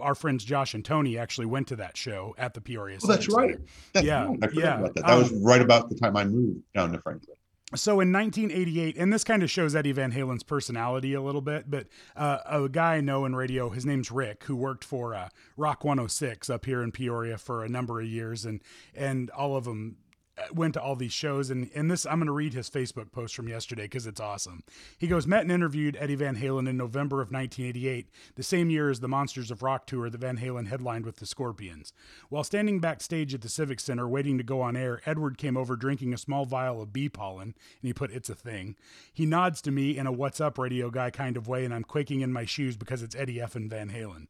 [0.00, 2.98] Our friends Josh and Tony actually went to that show at the Peoria.
[3.02, 3.56] well that's right
[3.92, 4.78] that's Yeah, yeah.
[4.78, 7.36] about that that was Um, right about the time i moved down to franklin
[7.74, 11.68] So in 1988, and this kind of shows Eddie Van Halen's personality a little bit,
[11.68, 15.28] but uh, a guy I know in radio, his name's Rick, who worked for uh,
[15.56, 18.60] Rock 106 up here in Peoria for a number of years, and
[18.94, 19.96] and all of them
[20.52, 21.50] went to all these shows.
[21.50, 24.62] And and this, I'm going to read his Facebook post from yesterday because it's awesome.
[24.98, 28.90] He goes, met and interviewed Eddie Van Halen in November of 1988, the same year
[28.90, 31.92] as the Monsters of Rock tour that Van Halen headlined with the Scorpions.
[32.28, 35.76] While standing backstage at the Civic Center waiting to go on air, Edward came over
[35.76, 38.76] drinking a small vial of bee pollen, and he put, It's a thing.
[39.12, 41.84] He nods to me in a what's up radio guy kind of way, and I'm
[41.84, 43.54] quaking in my shoes because it's Eddie F.
[43.54, 44.26] and Van Halen.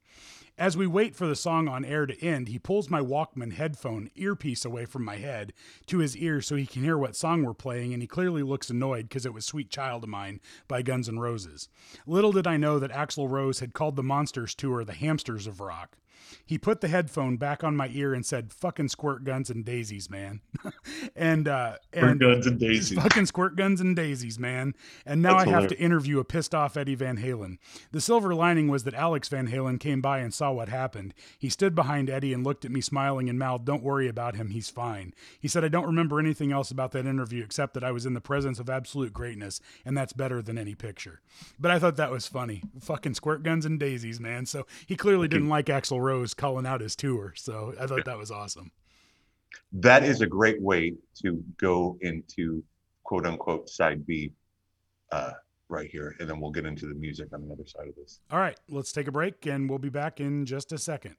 [0.56, 4.08] As we wait for the song on air to end, he pulls my Walkman headphone
[4.14, 5.52] earpiece away from my head
[5.86, 8.70] to his ear so he can hear what song we're playing, and he clearly looks
[8.70, 11.68] annoyed because it was Sweet Child of Mine by Guns N' Roses.
[12.06, 15.58] Little did I know that Axl Rose had called the Monsters tour the Hamsters of
[15.58, 15.98] Rock.
[16.44, 20.10] He put the headphone back on my ear and said, "Fucking squirt guns and daisies,
[20.10, 20.40] man."
[21.16, 24.74] and uh, and guns and daisies fucking squirt guns and daisies, man.
[25.06, 27.58] And now That's I have to interview a pissed off Eddie Van Halen.
[27.92, 31.14] The silver lining was that Alex Van Halen came by and saw what happened.
[31.38, 34.50] He stood behind Eddie and looked at me smiling and mouthed, Don't worry about him,
[34.50, 35.12] he's fine.
[35.40, 38.14] He said, I don't remember anything else about that interview except that I was in
[38.14, 41.20] the presence of absolute greatness, and that's better than any picture.
[41.58, 42.62] But I thought that was funny.
[42.80, 44.46] Fucking squirt guns and daisies, man.
[44.46, 47.32] So he clearly didn't like Axl Rose calling out his tour.
[47.36, 48.70] So I thought that was awesome.
[49.72, 52.62] that is a great way to go into
[53.04, 54.32] quote unquote side B
[55.12, 55.32] uh,
[55.68, 56.14] right here.
[56.18, 58.20] And then we'll get into the music on the other side of this.
[58.30, 61.16] All right, let's take a break and we'll be back in just a second.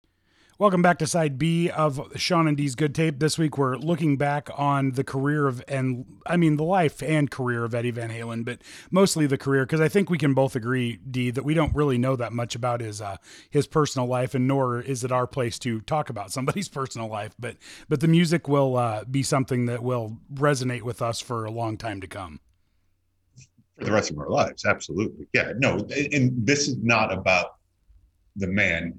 [0.58, 3.20] Welcome back to side B of Sean and D's Good Tape.
[3.20, 7.30] This week we're looking back on the career of, and I mean the life and
[7.30, 10.56] career of Eddie Van Halen, but mostly the career because I think we can both
[10.56, 13.18] agree, D, that we don't really know that much about his uh,
[13.50, 17.36] his personal life, and nor is it our place to talk about somebody's personal life.
[17.38, 17.58] But
[17.90, 21.76] but the music will uh, be something that will resonate with us for a long
[21.76, 22.40] time to come.
[23.78, 25.28] For the rest of our lives, absolutely.
[25.34, 27.58] Yeah, no, and this is not about
[28.38, 28.94] the man.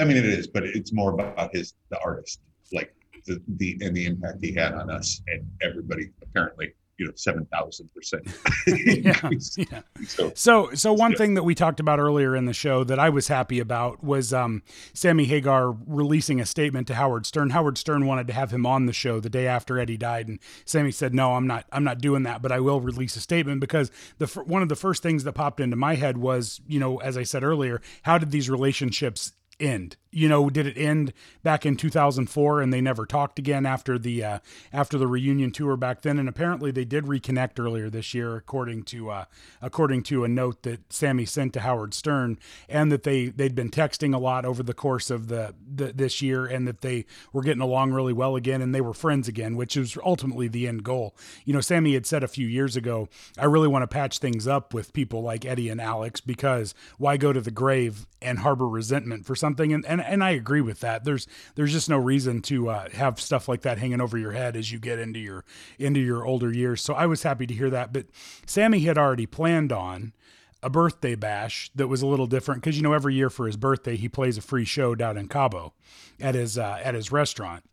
[0.00, 2.40] I mean, it is, but it's more about his the artist,
[2.72, 2.94] like
[3.26, 6.10] the the and the impact he had on us and everybody.
[6.22, 8.26] Apparently, you know, seven thousand percent.
[8.66, 9.80] yeah.
[10.06, 11.16] So So, so one Yeah.
[11.18, 14.32] thing that we talked about earlier in the show that I was happy about was
[14.34, 14.62] um,
[14.92, 17.50] Sammy Hagar releasing a statement to Howard Stern.
[17.50, 20.38] Howard Stern wanted to have him on the show the day after Eddie died, and
[20.66, 21.64] Sammy said, "No, I'm not.
[21.72, 24.76] I'm not doing that, but I will release a statement because the one of the
[24.76, 28.18] first things that popped into my head was, you know, as I said earlier, how
[28.18, 29.96] did these relationships end?
[30.12, 31.12] You know, did it end
[31.44, 34.38] back in 2004 and they never talked again after the uh,
[34.72, 36.18] after the reunion tour back then?
[36.18, 39.24] And apparently they did reconnect earlier this year, according to uh,
[39.62, 43.70] according to a note that Sammy sent to Howard Stern, and that they they'd been
[43.70, 47.42] texting a lot over the course of the, the this year, and that they were
[47.42, 50.82] getting along really well again, and they were friends again, which is ultimately the end
[50.82, 51.14] goal.
[51.44, 54.48] You know, Sammy had said a few years ago, I really want to patch things
[54.48, 58.68] up with people like Eddie and Alex because why go to the grave and harbor
[58.68, 59.72] resentment for something?
[59.72, 61.04] And and, and I agree with that.
[61.04, 64.56] There's there's just no reason to uh, have stuff like that hanging over your head
[64.56, 65.44] as you get into your
[65.78, 66.80] into your older years.
[66.80, 67.92] So I was happy to hear that.
[67.92, 68.06] But
[68.46, 70.12] Sammy had already planned on
[70.62, 73.56] a birthday bash that was a little different because you know every year for his
[73.56, 75.72] birthday he plays a free show down in Cabo
[76.20, 77.64] at his uh, at his restaurant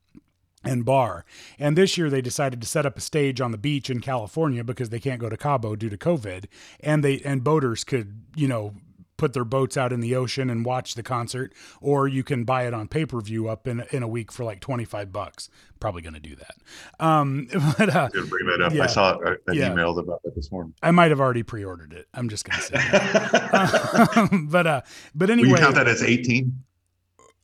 [0.64, 1.26] and bar.
[1.60, 4.64] And this year they decided to set up a stage on the beach in California
[4.64, 6.46] because they can't go to Cabo due to COVID.
[6.80, 8.74] And they and boaters could, you know,
[9.18, 12.66] put their boats out in the ocean and watch the concert, or you can buy
[12.68, 15.50] it on pay per view up in in a week for like twenty five bucks.
[15.80, 16.56] Probably going to do that.
[17.00, 18.74] Um, but uh, bring that up.
[18.74, 18.84] yeah.
[18.84, 19.72] I saw an Yeah.
[19.72, 20.74] email about that this morning.
[20.82, 22.08] I might have already pre ordered it.
[22.14, 22.74] I'm just going to say.
[22.78, 24.30] that.
[24.50, 24.82] but uh,
[25.14, 26.64] but Will you count that as 18?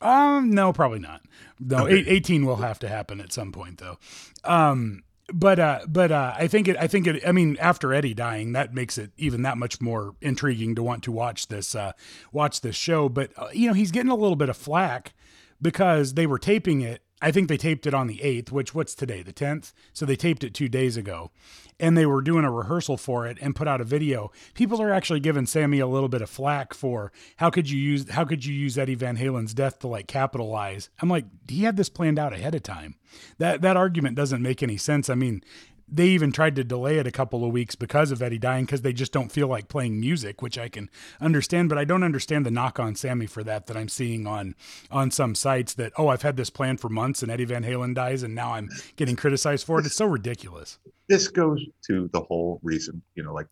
[0.01, 1.21] Um, no, probably not.
[1.59, 1.95] No, Okay.
[1.99, 3.97] eight, 18 will have to happen at some point though.
[4.43, 6.75] Um, but uh, but uh, I think it.
[6.77, 7.25] I think it.
[7.25, 11.03] I mean, after Eddie dying, that makes it even that much more intriguing to want
[11.03, 11.93] to watch this uh,
[12.31, 13.07] watch this show.
[13.07, 15.13] But uh, you know, he's getting a little bit of flack
[15.62, 17.03] because they were taping it.
[17.23, 19.71] I think they taped it on the eighth, which what's today, the tenth.
[19.93, 21.31] So they taped it two days ago,
[21.79, 24.29] and they were doing a rehearsal for it and put out a video.
[24.55, 28.09] People are actually giving Sammy a little bit of flack for how could you use
[28.09, 30.89] how could you use Eddie Van Halen's death to like capitalize?
[31.01, 32.95] I'm like, he had this planned out ahead of time.
[33.38, 35.09] That that argument doesn't make any sense.
[35.09, 35.45] I mean,
[35.93, 38.82] they even tried to delay it a couple of weeks because of Eddie dying because
[38.82, 40.89] they just don't feel like playing music, which I can
[41.21, 41.69] understand.
[41.69, 44.56] But I don't understand the knock on Sammy for that that I'm seeing on
[44.89, 47.93] on some sites that oh I've had this plan for months and Eddie Van Halen
[47.93, 49.86] dies and now I'm getting criticized for it.
[49.86, 50.79] It's so ridiculous.
[51.08, 53.47] This goes to the whole reason, you know, like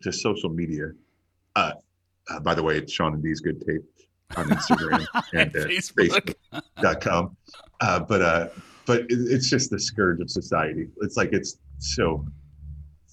[0.00, 0.90] just social media.
[1.54, 1.72] Uh,
[2.28, 3.84] uh, by the way, it's Sean and D's good tape
[4.36, 6.34] on Instagram and uh, Facebook.
[6.52, 7.36] Facebook.com.
[7.80, 8.48] Uh, but uh,
[8.86, 10.88] but it, it's just the scourge of society.
[11.02, 12.24] It's like it's so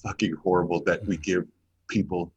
[0.03, 1.45] fucking horrible that we give
[1.89, 2.31] people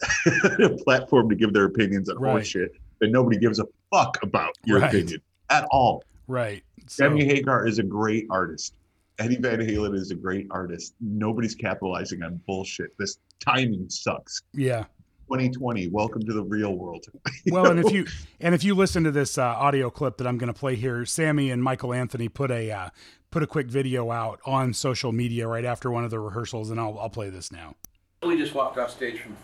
[0.60, 2.30] a platform to give their opinions on Right.
[2.32, 4.88] horse shit that nobody gives a fuck about your Right.
[4.94, 6.02] opinion at all.
[6.26, 6.62] Right.
[6.88, 8.74] So, Sammy Hagar is a great artist.
[9.18, 10.94] Eddie Van Halen is a great artist.
[11.00, 12.96] Nobody's capitalizing on bullshit.
[12.98, 14.42] This timing sucks.
[14.52, 14.84] yeah.
[15.26, 15.88] 2020.
[15.88, 17.06] Welcome to the real world.
[17.46, 18.06] Well, and if you
[18.40, 21.04] and if you listen to this uh, audio clip that I'm going to play here,
[21.04, 22.90] Sammy and Michael Anthony put a uh,
[23.30, 26.80] put a quick video out on social media right after one of the rehearsals, and
[26.80, 27.76] I'll I'll play this now.
[28.22, 29.36] We just walked off stage from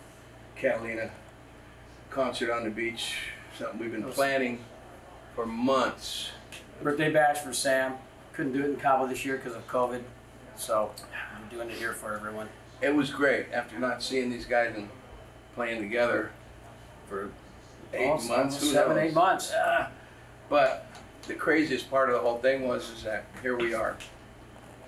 [0.57, 1.11] Catalina
[2.11, 3.14] concert on the beach.
[3.59, 4.64] Something we've been planning
[5.35, 6.31] for months.
[6.83, 7.95] Birthday bash for Sam.
[8.33, 10.03] Couldn't do it in Cabo this year because of COVID,
[10.57, 10.90] so
[11.37, 12.49] I'm doing it here for everyone.
[12.81, 14.88] It was great after not seeing these guys and
[15.55, 16.31] playing together
[17.09, 17.31] for
[17.93, 19.05] eight Almost- months, who seven, knows?
[19.07, 19.53] eight months.
[19.55, 19.91] Ah,
[20.49, 20.87] but
[21.27, 23.97] the craziest part of the whole thing was is that here we are,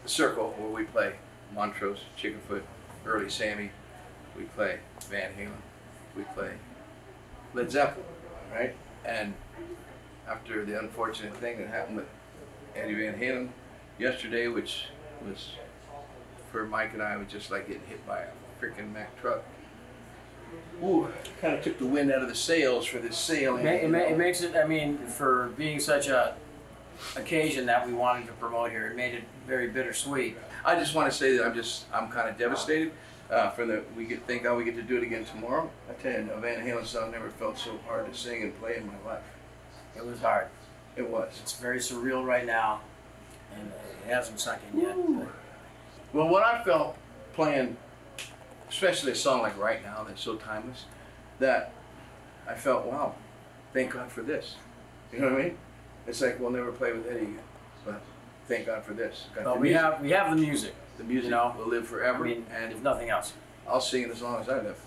[0.02, 1.14] the circle where we play
[1.54, 2.62] Montrose, Chickenfoot,
[3.06, 3.70] early Sammy,
[4.36, 5.50] we play Van Halen,
[6.16, 6.52] we play
[7.52, 8.06] Led Zeppelin,
[8.52, 8.74] right?
[9.04, 9.34] And
[10.26, 12.08] after the unfortunate thing that happened with
[12.74, 13.50] Eddie Van Halen
[13.98, 14.86] yesterday, which
[15.26, 15.50] was
[16.50, 18.26] for Mike and I was just like getting hit by a
[18.60, 19.42] freaking Mack truck.
[20.82, 21.08] Ooh,
[21.40, 23.64] kind of took the wind out of the sails for this It, sailing.
[23.64, 24.56] ma- it, ma- it makes it.
[24.56, 26.34] I mean, for being such a
[27.16, 30.36] occasion that we wanted to promote here, it made it very bittersweet.
[30.64, 32.92] I just want to say that I'm just I'm kind of devastated
[33.30, 35.70] uh, for the we get thank God we get to do it again tomorrow.
[35.88, 38.76] I tell you, a Van Halen song never felt so hard to sing and play
[38.76, 39.22] in my life.
[39.96, 40.48] It was hard.
[40.96, 41.38] It was.
[41.42, 42.80] It's very surreal right now,
[43.56, 43.70] and
[44.06, 44.96] it hasn't sunk in yet.
[46.12, 46.96] Well, what I felt
[47.34, 47.76] playing,
[48.68, 50.84] especially a song like Right Now that's so timeless,
[51.38, 51.72] that
[52.48, 53.14] I felt wow,
[53.72, 54.56] thank God for this.
[55.12, 55.58] You know what I mean?
[56.06, 57.38] It's like we'll never play with Eddie again,
[57.84, 58.02] but
[58.48, 59.26] thank God for this.
[59.34, 59.82] Got But the we music.
[59.82, 60.74] have we have the music.
[60.98, 63.32] the music you know, will live I forever, mean, and if nothing else,
[63.68, 64.78] I'll sing it as long as I live.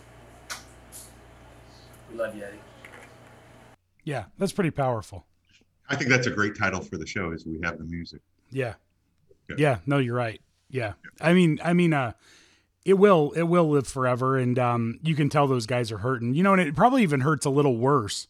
[2.11, 2.57] we love you, Eddie.
[4.03, 5.25] Yeah, that's pretty powerful.
[5.89, 7.31] I think that's a great title for the show.
[7.31, 8.21] Is we have the music.
[8.51, 8.75] Yeah.
[9.49, 9.55] Yeah.
[9.57, 10.41] Yeah, no, you're right.
[10.69, 10.93] Yeah.
[11.21, 12.11] I mean, I mean, uh,
[12.87, 14.37] it will, it will live forever.
[14.37, 17.19] And, um, you can tell those guys are hurting, you know, and it probably even
[17.19, 18.27] hurts a little worse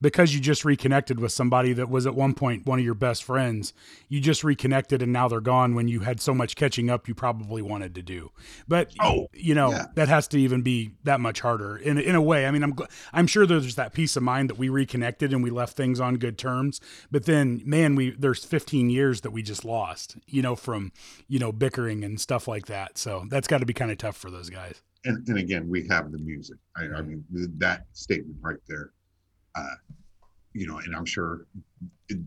[0.00, 3.24] because you just reconnected with somebody that was at one point one of your best
[3.24, 3.72] friends.
[4.08, 7.14] You just reconnected and now they're gone when you had so much catching up you
[7.14, 8.30] probably wanted to do.
[8.66, 9.86] But Oh, you know, yeah.
[9.94, 12.46] that has to even be that much harder in in a way.
[12.46, 12.74] I mean, I'm
[13.12, 16.16] I'm sure there's that peace of mind that we reconnected and we left things on
[16.16, 16.80] good terms.
[17.10, 20.92] But then, man, we there's 15 years that we just lost, you know, from
[21.28, 22.98] you know bickering and stuff like that.
[22.98, 24.82] So that's got to be kind of tough for those guys.
[25.04, 26.58] And, and again, we have the music.
[26.76, 27.24] I, I mean,
[27.58, 28.90] that statement right there,
[29.54, 29.74] uh,
[30.52, 31.46] you know, and I'm sure
[32.08, 32.18] it,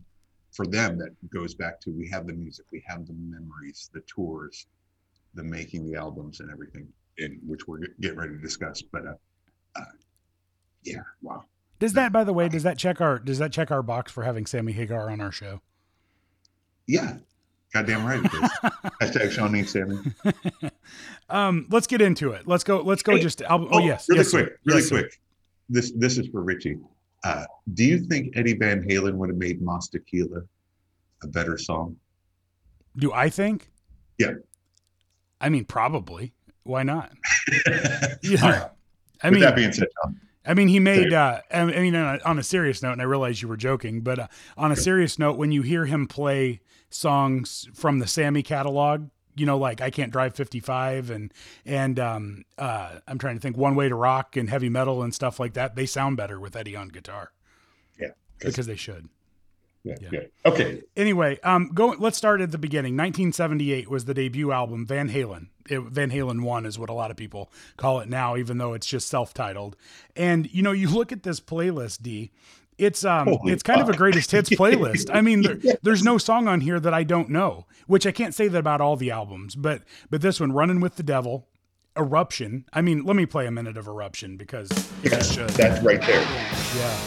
[0.52, 4.00] for them that goes back to we have the music, we have the memories, the
[4.02, 4.66] tours,
[5.34, 6.86] the making the albums and everything,
[7.18, 8.82] in which we're get- getting ready to discuss.
[8.82, 9.14] But uh,
[9.76, 9.84] uh,
[10.84, 11.44] yeah, wow.
[11.80, 14.22] Does that, by the way, does that check our does that check our box for
[14.22, 15.60] having Sammy Hagar on our show?
[16.86, 17.16] Yeah,
[17.72, 18.50] Goddamn right it is.
[19.02, 19.98] Hashtag Sean needs Sammy.
[21.28, 22.46] um, let's get into it.
[22.46, 22.80] Let's go.
[22.80, 23.16] Let's go.
[23.16, 23.68] Hey, just album.
[23.72, 24.42] Oh, yes, really yes, sir.
[24.44, 24.98] quick, really Yes, sir.
[25.00, 25.20] quick.
[25.68, 26.78] This this is for Richie.
[27.24, 30.42] Uh, do you think Eddie Van Halen would have made Mas Tequila
[31.22, 31.96] a better song?
[32.96, 33.70] Do I think?
[34.18, 34.34] Yeah.
[35.40, 36.34] I mean, probably.
[36.64, 37.12] Why not?
[38.22, 38.40] Yeah.
[38.50, 38.70] right.
[39.22, 39.88] I With mean, that being said,
[40.46, 41.12] I mean, he made.
[41.12, 43.56] Uh, I I mean, on a, on a serious note, and I realize you were
[43.56, 46.60] joking, but uh, on a serious note, when you hear him play
[46.90, 51.32] songs from the Sammy catalog, you know, like "I Can't Drive 55" and
[51.64, 55.14] and um, uh, I'm trying to think "One Way to Rock" and heavy metal and
[55.14, 57.32] stuff like that, they sound better with Eddie on guitar.
[57.98, 58.08] Yeah.
[58.38, 59.08] because they should.
[59.84, 60.08] yeah, Yeah.
[60.12, 60.20] yeah.
[60.46, 61.94] Okay, Anyway, um, go.
[61.98, 62.94] Let's start at the beginning.
[62.96, 65.48] 1978 was the debut album, Van Halen.
[65.68, 68.74] It, Van Halen One is what a lot of people call it now, even though
[68.74, 69.76] it's just self-titled.
[70.16, 72.30] And you know, you look at this playlist, D.
[72.76, 75.10] It's um, Holy it's kind of a greatest hits playlist.
[75.12, 78.34] I mean, there, there's no song on here that I don't know, which I can't
[78.34, 81.46] say that about all the albums, but but this one, "Running with the Devil,"
[81.96, 84.70] "Eruption." I mean, let me play a minute of "Eruption" because
[85.02, 85.50] yes, should.
[85.50, 86.20] that's right there.
[86.20, 87.00] Yeah.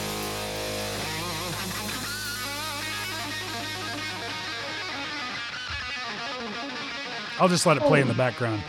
[7.40, 8.62] I'll just let it play in the background.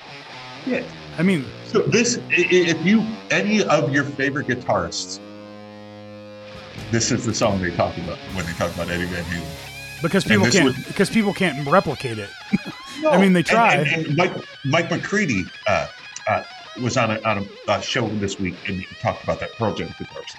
[0.65, 0.83] Yeah.
[1.17, 5.19] I mean, So this, if you any of your favorite guitarists,
[6.91, 10.01] this is the song they talk about when they talk about Eddie Van Halen.
[10.01, 12.29] because people can't was- because people can't replicate it.
[13.07, 13.75] I mean, they And- try.
[13.75, 14.33] And, and Mike
[14.65, 15.87] Mike McCready uh,
[16.27, 16.43] uh,
[16.81, 19.73] was on a, on a, uh show this week and he talked about that Pearl
[19.73, 20.35] Jam guitarist.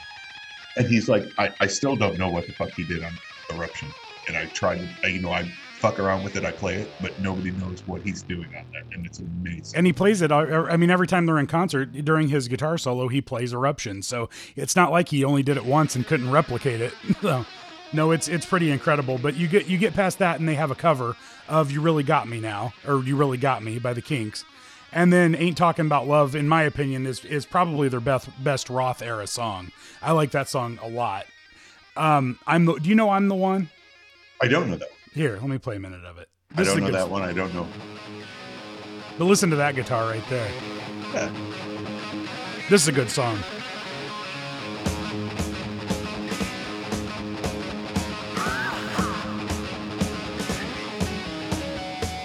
[0.76, 3.12] And he's like, I, I still don't know what the fuck he did on
[3.50, 3.88] Eruption.
[4.28, 5.50] And I tried to, you know, I
[5.80, 8.82] fuck around with it, I play it, but nobody knows what he's doing on that,
[8.92, 9.78] and it's amazing.
[9.78, 10.30] and he plays it.
[10.30, 14.02] I mean, every time they're in concert during his guitar solo, he plays Eruption.
[14.02, 16.92] So it's not like he only did it once and couldn't replicate it.
[17.22, 17.46] so,
[17.94, 19.16] no, it's it's pretty incredible.
[19.16, 21.16] But you get you get past that, and they have a cover
[21.48, 24.44] of "You Really Got Me Now" or "You Really Got Me" by the Kinks.
[24.92, 28.68] And then "Ain't Talking About Love," in my opinion, is is probably their best best
[28.68, 29.72] Roth era song.
[30.02, 31.24] I like that song a lot.
[31.96, 32.74] Um, I'm the.
[32.74, 33.70] Do you know I'm the one?
[34.42, 34.88] I don't know that.
[35.12, 35.22] One.
[35.22, 36.28] Here, let me play a minute of it.
[36.56, 37.22] I don't know good- that one.
[37.22, 37.66] I don't know.
[39.18, 40.50] But listen to that guitar right there.
[41.12, 41.30] Yeah.
[42.68, 43.38] This is a good song.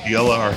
[0.06, 0.54] DLR.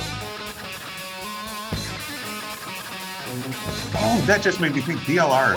[4.01, 5.01] Oh, that just made me think.
[5.01, 5.55] DLR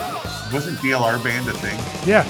[0.54, 2.24] wasn't DLR band a thing, Yeah,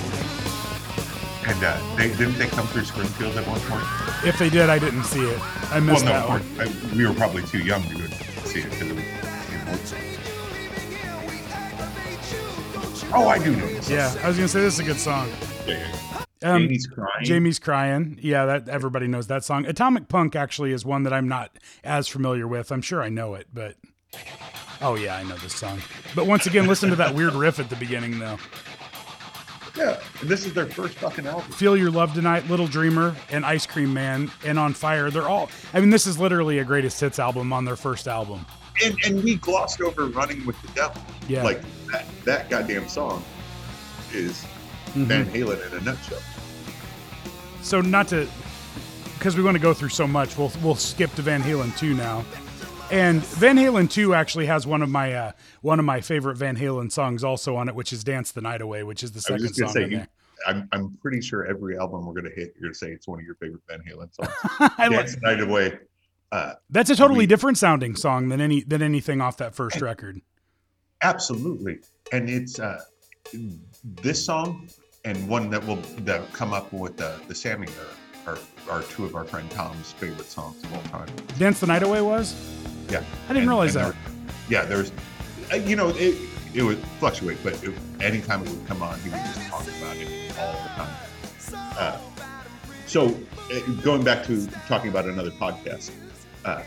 [1.52, 3.84] and uh, they didn't they come through Springfield at one point.
[4.26, 5.40] if they did, I didn't see it.
[5.72, 6.42] I Well, missed no, that one.
[6.60, 7.98] I, we were probably too young to
[8.48, 9.04] see it because it was.
[13.04, 13.90] You know, oh, I do know this.
[13.90, 15.30] Yeah, I was gonna say this is a good song.
[15.68, 15.98] Yeah, yeah.
[16.44, 17.24] Um, Jamie's crying.
[17.26, 18.18] Jamie's crying.
[18.22, 19.66] Yeah, that everybody knows that song.
[19.66, 22.72] Atomic Punk actually is one that I'm not as familiar with.
[22.72, 23.76] I'm sure I know it, but
[24.82, 25.80] oh yeah, I know this song.
[26.16, 28.38] But once again, listen to that weird riff at the beginning, though.
[29.78, 31.50] Yeah, and this is their first fucking album.
[31.52, 35.10] Feel Your Love Tonight, Little Dreamer, and Ice Cream Man, and On Fire.
[35.10, 35.50] They're all.
[35.74, 38.46] I mean, this is literally a greatest hits album on their first album.
[38.84, 41.44] And and we glossed over "Running with the Devil." Yeah.
[41.44, 41.62] Like
[41.92, 43.24] that, that goddamn song
[44.14, 44.46] is
[44.94, 45.06] Mhm.
[45.06, 46.20] Van Halen in a nutshell.
[47.62, 48.28] So not to,
[49.18, 51.94] because we want to go through so much, we'll we'll skip to Van Halen too
[51.94, 52.26] now.
[52.92, 55.32] And Van Halen two actually has one of my uh,
[55.62, 58.62] one of my favorite Van Halen songs also on it, which is "Dance the Night
[58.62, 60.08] Away," which is the second song say, on you, there.
[60.46, 63.26] I'm I'm pretty sure every album we're gonna hit, you're gonna say it's one of
[63.26, 64.30] your favorite Van Halen songs.
[64.78, 65.80] Like, Dance the Night Away.
[66.34, 69.80] Uh, that's a totally we- different sounding song than any than anything off that first
[69.82, 70.20] record.
[71.02, 71.80] absolutely,
[72.12, 72.82] and it's uh,
[74.02, 74.68] this song
[75.06, 77.68] and one that will that come up with the the Sammy
[78.28, 78.40] are, are
[78.70, 81.08] are two of our friend Tom's favorite songs of all time.
[81.38, 82.36] "Dance the Night Away" was.
[82.92, 83.94] Yeah, I didn't And- realize and that.
[83.94, 84.92] there- Yeah, there's,
[85.52, 86.16] uh, you know, it
[86.54, 89.96] it would fluctuate, but it, anytime it would come on, he would just talk about
[89.96, 90.96] it all the time.
[91.78, 91.98] Uh,
[92.88, 93.18] so,
[93.54, 95.92] uh, going back to talking about another podcast,
[96.44, 96.62] uh,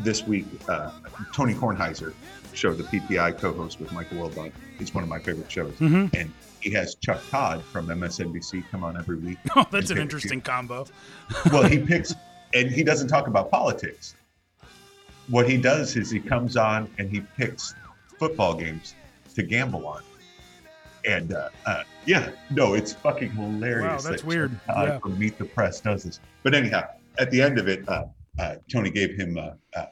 [0.00, 0.90] this week, uh,
[1.32, 2.12] Tony Kornheiser,
[2.52, 6.32] show the PTI co-host with Michael Wilbon, is one of my favorite shows, hmm and
[6.60, 9.38] he has Chuck Todd from MSNBC come on every week.
[9.56, 10.86] Oh, that's an interesting combo.
[11.52, 12.12] well, he picks,
[12.54, 14.16] and he doesn't talk about politics.
[15.32, 17.74] What he does is he comes on and he picks
[18.18, 18.94] football games
[19.34, 20.02] to gamble on.
[21.06, 24.04] And uh, uh, yeah, no, it's fucking hilarious.
[24.04, 24.60] Wow, that's that weird.
[24.66, 24.98] Todd Yeah.
[24.98, 26.20] from Meet the Press does this.
[26.42, 26.82] But anyhow,
[27.18, 28.04] at the end of it, uh,
[28.38, 29.86] uh, Tony gave him, uh, uh,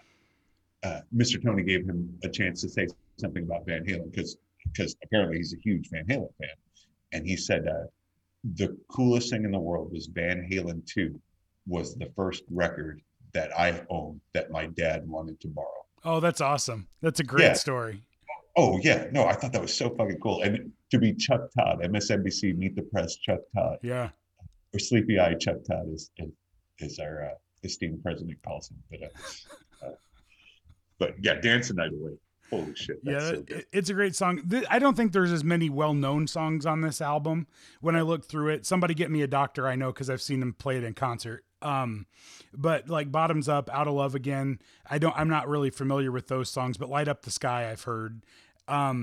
[0.83, 1.43] uh, Mr.
[1.43, 2.87] Tony gave him a chance to say
[3.17, 4.37] something about Van Halen because
[4.75, 6.51] because apparently he's a huge Van Halen fan,
[7.13, 7.85] and he said uh,
[8.57, 11.19] the coolest thing in the world was Van Halen 2
[11.67, 13.01] was the first record
[13.33, 15.67] that I own that my dad wanted to borrow.
[16.05, 16.89] Oh, that's awesome.
[17.03, 17.53] That's a great Yeah.
[17.55, 18.03] story.
[18.57, 20.43] Oh yeah, no, I thought that was so fucking cool.
[20.43, 24.11] And to be Chuck Todd, MSNBC, Meet the Press, Chuck Todd, Yeah.
[24.75, 26.31] or Sleepy Eye Chuck Todd is is,
[26.79, 28.83] is our uh, esteemed president calls him.
[28.91, 29.93] But uh, uh,
[30.99, 32.13] but yeah, Dance the Night Away.
[32.51, 32.99] Holy shit.
[33.05, 33.67] That's Yeah, so good.
[33.73, 34.41] it's a great song.
[34.69, 37.47] I don't think there's as many well-known songs on this album.
[37.81, 40.41] When I look through it, somebody get me a doctor I know because I've seen
[40.41, 41.45] them play it in concert.
[41.63, 42.07] Um,
[42.53, 44.59] but like Bottoms Up, Out of Love Again,
[44.89, 45.15] I don't.
[45.17, 46.77] I'm not really familiar with those songs.
[46.77, 48.23] But Light Up the Sky, I've heard.
[48.69, 49.03] Um,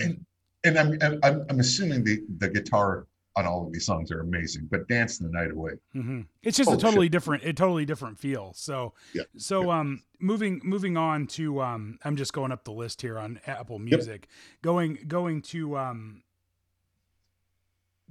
[0.64, 4.22] And I'm I'm- I'm I'm assuming the the guitar on all of these songs are
[4.22, 5.74] amazing, but Dance the Night Away.
[5.96, 6.26] mhm.
[6.42, 6.82] It's just Oh, a shit.
[6.82, 8.52] totally different, a totally different feel.
[8.56, 13.04] So, Yeah, so um, moving moving on to um, I'm just going up the list
[13.04, 14.28] here on Apple Music,
[14.64, 16.24] going going to um,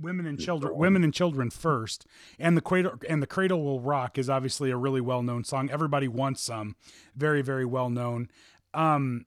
[0.01, 2.07] women and children women and children first.
[2.39, 5.71] And the cradle and the cradle will rock is obviously a really well known song.
[5.71, 6.77] Everybody wants some.
[7.15, 8.29] Very very well known.
[8.75, 9.27] Um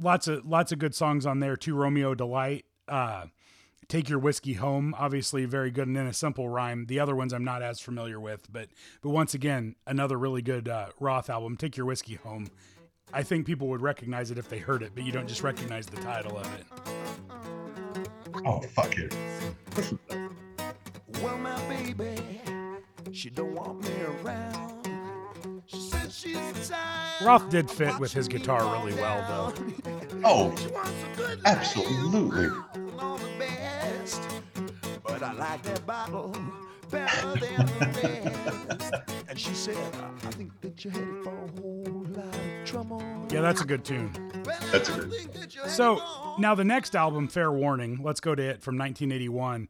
[0.00, 1.74] lots of lots of good songs on there too.
[1.74, 3.26] Romeo delight uh
[3.88, 6.86] take your whiskey home obviously very good and in a simple rhyme.
[6.86, 8.68] The other ones i'm not as familiar with but
[9.02, 11.56] but once again another really good uh, roth album.
[11.56, 12.48] Take your whiskey home.
[13.12, 15.86] I think people would recognize it if they heard it but you don't just recognize
[15.86, 17.61] the title of it
[18.46, 19.14] Oh fuck it.
[21.22, 22.16] Well, my baby,
[23.12, 23.90] she don't want me
[24.24, 25.62] around.
[25.66, 27.24] She said she's tired.
[27.24, 29.64] roth did fit with his guitar really well though
[30.24, 32.46] Oh, She wants a good Absolutely.
[32.48, 34.22] lady and all the best.
[35.04, 36.34] But I like that bottle
[36.92, 38.94] better than the rest.
[39.28, 39.76] And she said,
[40.24, 43.02] I think that you're headed for a whole lot of trouble.
[43.32, 44.10] yeah that's a good tune
[44.70, 46.00] That's a good- Think that you're So
[46.38, 49.68] now the next album, Fair Warning, let's go to it from 1981.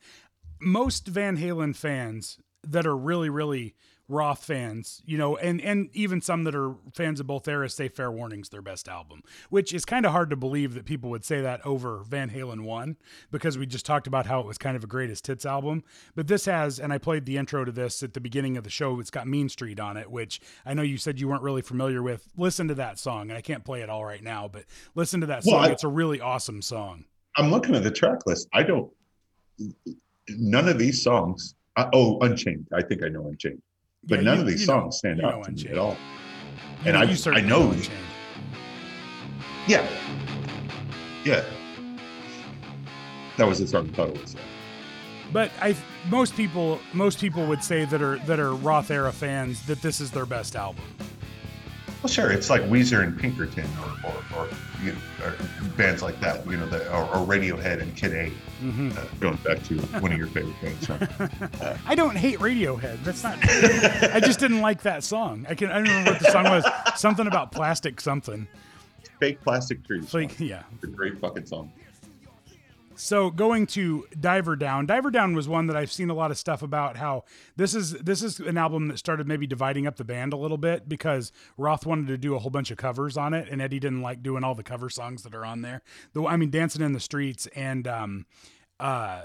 [0.60, 3.74] Most Van Halen fans that are really, really
[4.12, 7.88] Roth fans, you know, and and even some that are fans of both eras say
[7.88, 11.24] Fair Warning's their best album, which is kind of hard to believe that people would
[11.24, 12.96] say that over Van Halen 1
[13.30, 15.82] because we just talked about how it was kind of a greatest hits album.
[16.14, 18.70] But this has, and I played the intro to this at the beginning of the
[18.70, 21.62] show, it's got Mean Street on it, which I know you said you weren't really
[21.62, 22.28] familiar with.
[22.36, 25.26] Listen to that song, and I can't play it all right now, but listen to
[25.26, 25.64] that Well, song.
[25.64, 27.06] I- it's a really awesome song.
[27.38, 28.46] I'm looking at the track list.
[28.52, 28.92] I don't.
[30.28, 31.54] None of these songs.
[31.76, 32.66] Uh, oh, Unchained.
[32.74, 33.62] I think I know Unchained,
[34.08, 35.96] but Yeah, none you- of these you know- songs stand out to me at all.
[36.84, 37.98] And know, I- I know- Unchained.
[39.68, 39.86] Yeah,
[41.24, 41.42] yeah.
[43.36, 44.36] That was the song I thought it was.
[45.32, 45.74] But I
[46.10, 50.00] most people most people would say that are that are Roth era fans that this
[50.00, 50.82] is their best album.
[52.02, 52.32] Well, sure.
[52.32, 54.48] It's like Weezer and Pinkerton, or or, or,
[54.82, 55.34] you know, or
[55.76, 56.44] bands like that.
[56.46, 58.32] You know, the, or, or Radiohead and Kid A.
[58.62, 58.90] Mm-hmm.
[58.96, 60.88] Uh, going back to one of your favorite bands.
[60.90, 61.76] Right?
[61.86, 63.04] I don't hate Radiohead.
[63.04, 63.38] That's not.
[63.42, 65.46] I just didn't like that song.
[65.48, 65.70] I can.
[65.70, 66.64] I don't remember what the song was.
[66.96, 68.48] Something about plastic something.
[69.20, 70.12] Fake Plastic Trees.
[70.12, 70.64] Like yeah.
[70.74, 71.70] It's a great fucking song.
[73.02, 74.86] So going to Diver Down.
[74.86, 77.24] Diver Down was one that I've seen a lot of stuff about how
[77.56, 80.56] this is this is an album that started maybe dividing up the band a little
[80.56, 83.80] bit because Roth wanted to do a whole bunch of covers on it and Eddie
[83.80, 85.82] didn't like doing all the cover songs that are on there.
[86.12, 88.26] Though I mean Dancing in the Streets and um
[88.78, 89.22] uh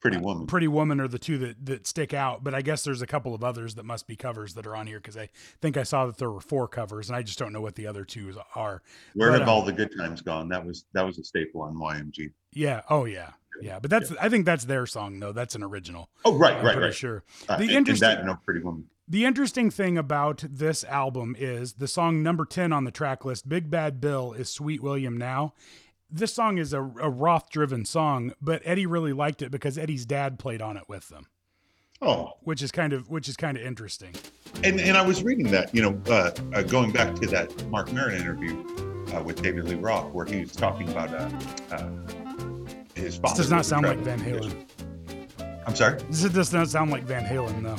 [0.00, 0.46] Pretty Woman.
[0.46, 3.34] Pretty Woman are the two that, that stick out, but I guess there's a couple
[3.34, 5.28] of others that must be covers that are on here because I
[5.60, 7.86] think I saw that there were four covers and I just don't know what the
[7.88, 8.82] other two are.
[9.14, 10.48] Where But, have uh, all the good times gone?
[10.48, 12.30] That was that was a staple on YMG.
[12.52, 12.82] Yeah.
[12.88, 13.30] Oh yeah.
[13.60, 13.80] Yeah.
[13.80, 15.32] But that's I think that's their song though.
[15.32, 16.10] That's an original.
[16.24, 16.94] Oh, right, I'm right, pretty right.
[16.94, 17.24] sure.
[17.48, 18.86] Uh, The and interesting- that, no, Pretty Woman.
[19.10, 23.48] The interesting thing about this album is the song number 10 on the track list,
[23.48, 25.54] Big Bad Bill, is Sweet William Now.
[26.10, 30.06] This song is a, a Roth driven song, but Eddie really liked it because Eddie's
[30.06, 31.26] dad played on it with them,
[32.00, 34.14] Oh, which is kind of which is kind of interesting.
[34.64, 37.92] and and I was reading that, you know, uh, uh, going back to that Marc
[37.92, 38.56] Maron interview
[39.14, 41.28] uh, with David Lee Roth, where he was talking about uh,
[41.74, 41.88] uh,
[42.94, 43.34] his father.
[43.34, 44.64] This does not sound like Van Halen.
[45.66, 46.00] I'm sorry.
[46.10, 47.76] This does not sound like Van Halen though.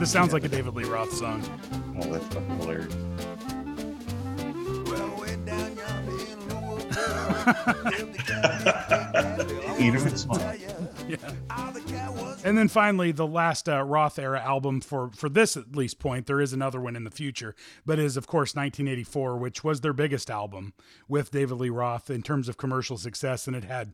[0.00, 1.42] This sounds like a David Lee Roth song.
[2.02, 2.96] Oh, that's fucking hilarious.
[9.80, 10.89] Eat 'em and smile.
[12.44, 16.26] And then finally, the last uh, Roth era album for for this at least point.
[16.26, 17.54] There is another one in the future,
[17.84, 20.72] but is of course 1984, which was their biggest album
[21.06, 23.92] with David Lee Roth in terms of commercial success, and it had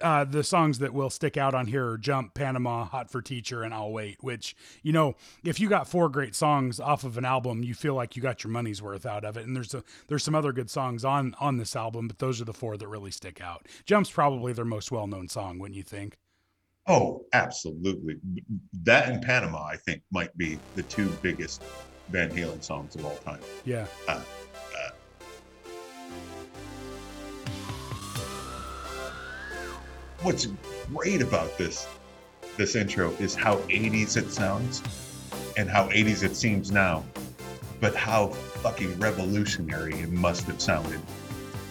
[0.00, 3.62] uh, the songs that will stick out on here: are "Jump," "Panama," "Hot for Teacher,"
[3.62, 7.24] and "I'll Wait." Which you know, if you got four great songs off of an
[7.24, 9.46] album, you feel like you got your money's worth out of it.
[9.46, 12.44] And there's a, there's some other good songs on on this album, but those are
[12.44, 13.66] the four that really stick out.
[13.84, 16.16] "Jump's" probably their most well known song, wouldn't you think?
[16.90, 18.16] Oh, absolutely.
[18.82, 21.62] That and Panama, I think, might be the two biggest
[22.08, 23.40] Van Halen songs of all time.
[23.66, 23.86] Yeah.
[24.08, 24.22] Uh,
[24.74, 24.90] uh.
[30.22, 30.46] What's
[30.90, 31.86] great about this
[32.56, 34.82] this intro is how 80s it sounds
[35.56, 37.04] and how 80s it seems now,
[37.80, 41.00] but how fucking revolutionary it must have sounded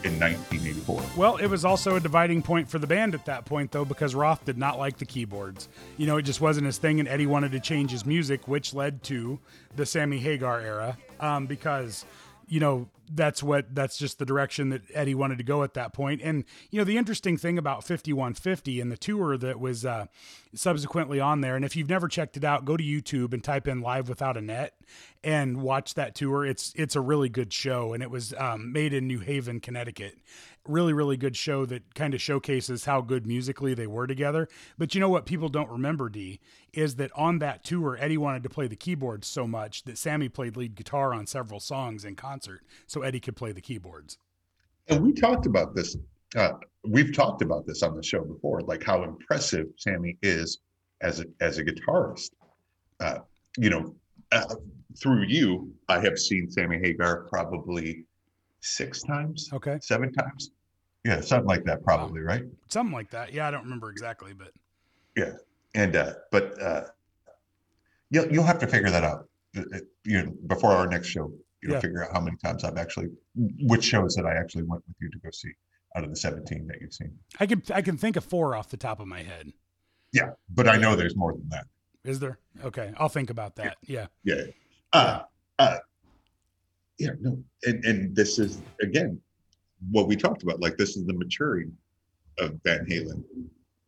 [0.08, 1.04] in 1984.
[1.18, 4.16] Well, it was also a dividing point for the band at that point, though, because
[4.16, 5.68] Roth did not like the keyboards.
[5.98, 8.74] You know, it just wasn't his thing, and Eddie wanted to change his music, which
[8.74, 9.40] led to
[9.76, 12.06] the Sammy Hagar era, um, because
[12.48, 15.94] you know that's what that's just the direction that Eddie wanted to go at that
[15.94, 16.22] point.
[16.24, 20.08] And you know, the interesting thing about 5150 and the tour that was uh,
[20.54, 23.68] subsequently on there, and if you've never checked it out, go to YouTube and type
[23.68, 24.74] in "Live Without a Net"
[25.24, 26.46] and watch that tour.
[26.46, 30.18] It's it's a really good show, and it was um, made in New Haven, Connecticut.
[30.68, 34.48] Really, really good show that kind of showcases how good musically they were together.
[34.78, 36.40] But you know what people don't remember, D,
[36.74, 40.30] is that on that tour, Eddie wanted to play the keyboards so much that Sammy
[40.30, 44.18] played lead guitar on several songs in concert, so Eddie could play the keyboards.
[44.90, 45.98] And we talked about this.
[46.36, 46.54] Uh,
[46.86, 50.60] we've talked about this on the show before, like how impressive Sammy is
[51.02, 52.32] as a as a guitarist.
[53.00, 53.20] Uh,
[53.58, 53.96] you know,
[54.32, 54.56] uh,
[55.02, 58.06] through you, I have seen Sammy Hagar probably
[58.62, 60.52] six times, Okay, seven times.
[61.04, 62.44] Yeah, something like that, probably, right?
[62.70, 63.32] something like that.
[63.34, 64.52] Yeah, I don't remember exactly, but
[65.16, 65.34] yeah,
[65.74, 66.84] And uh, but uh,
[68.10, 69.28] you'll you'll have to figure that out.
[70.04, 71.32] You know, before our next show,
[71.62, 71.80] you'll Yeah.
[71.80, 75.10] figure out how many times I've actually, which shows that I actually went with you
[75.10, 75.52] to go see
[75.96, 77.18] out of the seventeen that you've seen.
[77.40, 79.52] I can I can think of four off the top of my head.
[80.12, 81.66] Yeah, but I know there's more than that.
[82.04, 82.38] Is there?
[82.64, 83.78] Okay, I'll think about that.
[83.82, 84.08] Yeah.
[84.24, 84.44] Yeah.
[84.94, 85.22] Uh,
[85.60, 85.78] uh,
[87.00, 89.20] yeah, no, and, and this is again
[89.92, 90.60] what we talked about.
[90.60, 91.72] Like this is the maturing
[92.40, 93.24] of Van Halen.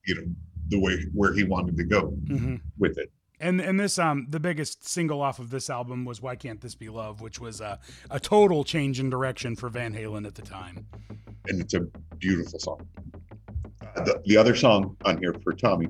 [0.06, 0.24] You know,
[0.70, 3.12] the way where he wanted to go hmm with it.
[3.40, 6.76] And and this um the biggest single off of this album was "Why Can't This
[6.76, 7.80] Be Love," which was a
[8.10, 10.88] a total change in direction for Van Halen at the time.
[11.48, 11.82] and it's a
[12.18, 12.86] beautiful song.
[13.96, 15.88] Uh, the, the other song on here for Tommy,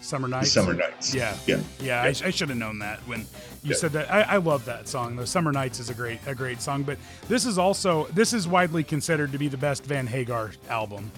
[0.00, 0.52] Summer Nights.
[0.52, 1.14] Summer Nights.
[1.14, 1.36] Yeah.
[1.46, 1.60] Yeah.
[1.80, 3.26] Yeah, I, I should have known that when you
[3.70, 3.76] Yeah.
[3.76, 4.10] said that.
[4.12, 5.16] I, I love that song.
[5.16, 5.24] though.
[5.24, 6.98] Summer Nights is a great a great song, but
[7.28, 11.10] this is also this is widely considered to be the best Van Hagar album.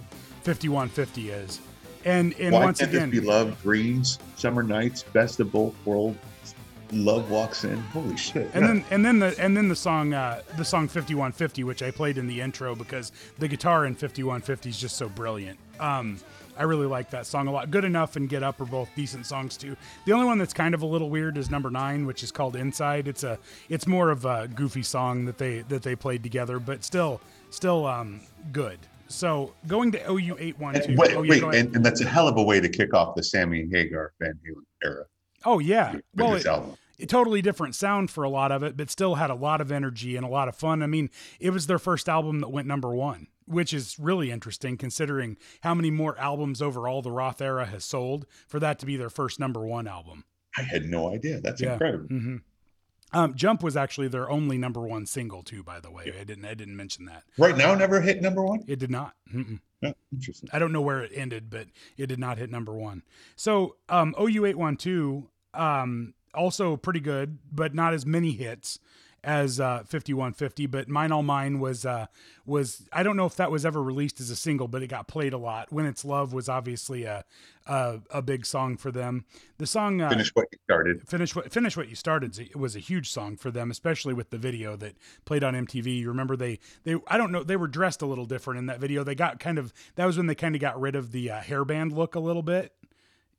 [0.43, 1.61] 5150 is.
[2.05, 3.61] And and Why once can't again this be love?
[3.63, 6.19] Dreams, Summer Nights, Best of Both Worlds.
[6.91, 7.79] Love walks in.
[7.85, 8.51] Holy shit!
[8.53, 8.67] And yeah.
[8.67, 12.19] then and then the and then the song uh, the song 5150 which I played
[12.19, 15.59] in the intro because the guitar in 5150 is just so brilliant.
[15.81, 16.19] Um
[16.59, 17.71] I really like that song a lot.
[17.71, 19.77] Good enough and Get Up are both decent songs too.
[20.05, 22.57] The only one that's kind of a little weird is number 9 which is called
[22.57, 23.09] Inside.
[23.09, 23.39] It's a
[23.69, 27.87] it's more of a goofy song that they that they played together but still still
[27.87, 28.21] um
[28.53, 28.79] good.
[29.09, 32.37] So going to OU 812 And wait, oh, wait and, and that's a hell of
[32.37, 35.05] a way to kick off the Sammy Hagar Van Halen era
[35.45, 35.97] oh yeah.
[36.15, 36.45] Well, this
[36.99, 39.73] it- totally different sound for a lot of it, but still had a lot of
[39.73, 40.83] energy and a lot of fun.
[40.83, 44.77] I mean, it was their first album that went number one, which is really interesting
[44.77, 48.97] considering how many more albums overall the Roth era has sold for that to be
[48.97, 50.25] their first number one album.
[50.57, 51.41] I had no idea.
[51.41, 51.73] That's Yeah.
[51.75, 52.07] incredible.
[52.09, 52.37] hmm
[53.15, 55.63] Um, Jump was actually their only number one single too.
[55.63, 57.25] By the way, I didn't I didn't mention that.
[57.37, 58.65] Right now, never hit number one.
[58.67, 59.15] It did not.
[59.35, 59.61] Mm-mm.
[59.83, 60.49] Yeah, interesting.
[60.53, 61.67] I don't know where it ended, but
[61.99, 63.03] it did not hit number one.
[63.37, 68.79] So um, OU812, um, also pretty good, but not as many hits
[69.25, 70.67] as uh, 5150.
[70.67, 72.07] But Mine All Mine was uh,
[72.47, 75.09] was I don't know if that was ever released as a single, but it got
[75.09, 75.73] played a lot.
[75.73, 77.25] When It's Love was obviously a
[77.67, 79.25] a, a big song for them.
[79.59, 81.09] The song uh, Finish what you started.
[81.09, 84.31] finish what finish what you started it was a huge song for them especially with
[84.31, 87.69] the video that played on mtv you remember they they i don't know they were
[87.69, 90.35] dressed a little different in that video they got kind of that was when they
[90.35, 92.73] kind of got rid of the uh, hairband look a little bit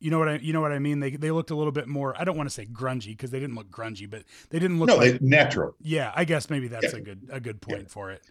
[0.04, 1.88] you know what i you know what i mean they they looked a little bit
[1.88, 4.78] more i don't want to say grungy because they didn't look grungy but they didn't
[4.80, 5.76] look No, like they, natural.
[5.82, 7.00] yeah i guess maybe that's Yeah.
[7.00, 8.22] a good a good point for it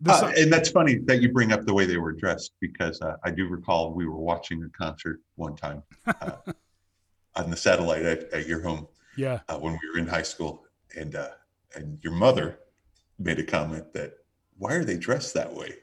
[0.00, 3.00] the Uh, and that's funny that you bring up the way they were dressed because
[3.02, 6.36] uh, I do recall we were watching a concert one time uh,
[7.36, 10.64] on the satellite at, at your home yeah uh, when we were in high school,
[10.96, 11.30] and uh,
[11.76, 12.58] and your mother
[13.18, 14.14] made a comment that
[14.58, 15.74] why are they dressed that way?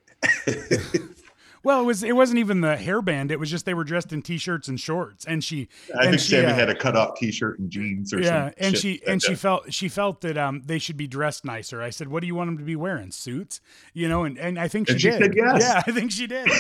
[1.68, 4.22] well it was it wasn't even the hairband it was just they were dressed in
[4.22, 7.18] t-shirts and shorts and she I And think she, Sammy uh, had a cut off
[7.20, 10.80] T-shirt and jeans or yeah and she and she felt she felt that um they
[10.80, 13.60] should be dressed nicer i said what do you want them to be wearing suits
[13.94, 15.62] you know and and i think she And she did said yes.
[15.62, 16.48] yeah i think she did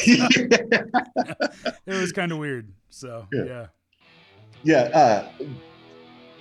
[1.86, 3.44] it was kind of weird so Yeah.
[3.46, 3.68] yeah,
[4.64, 4.98] yeah.
[5.00, 5.30] Uh,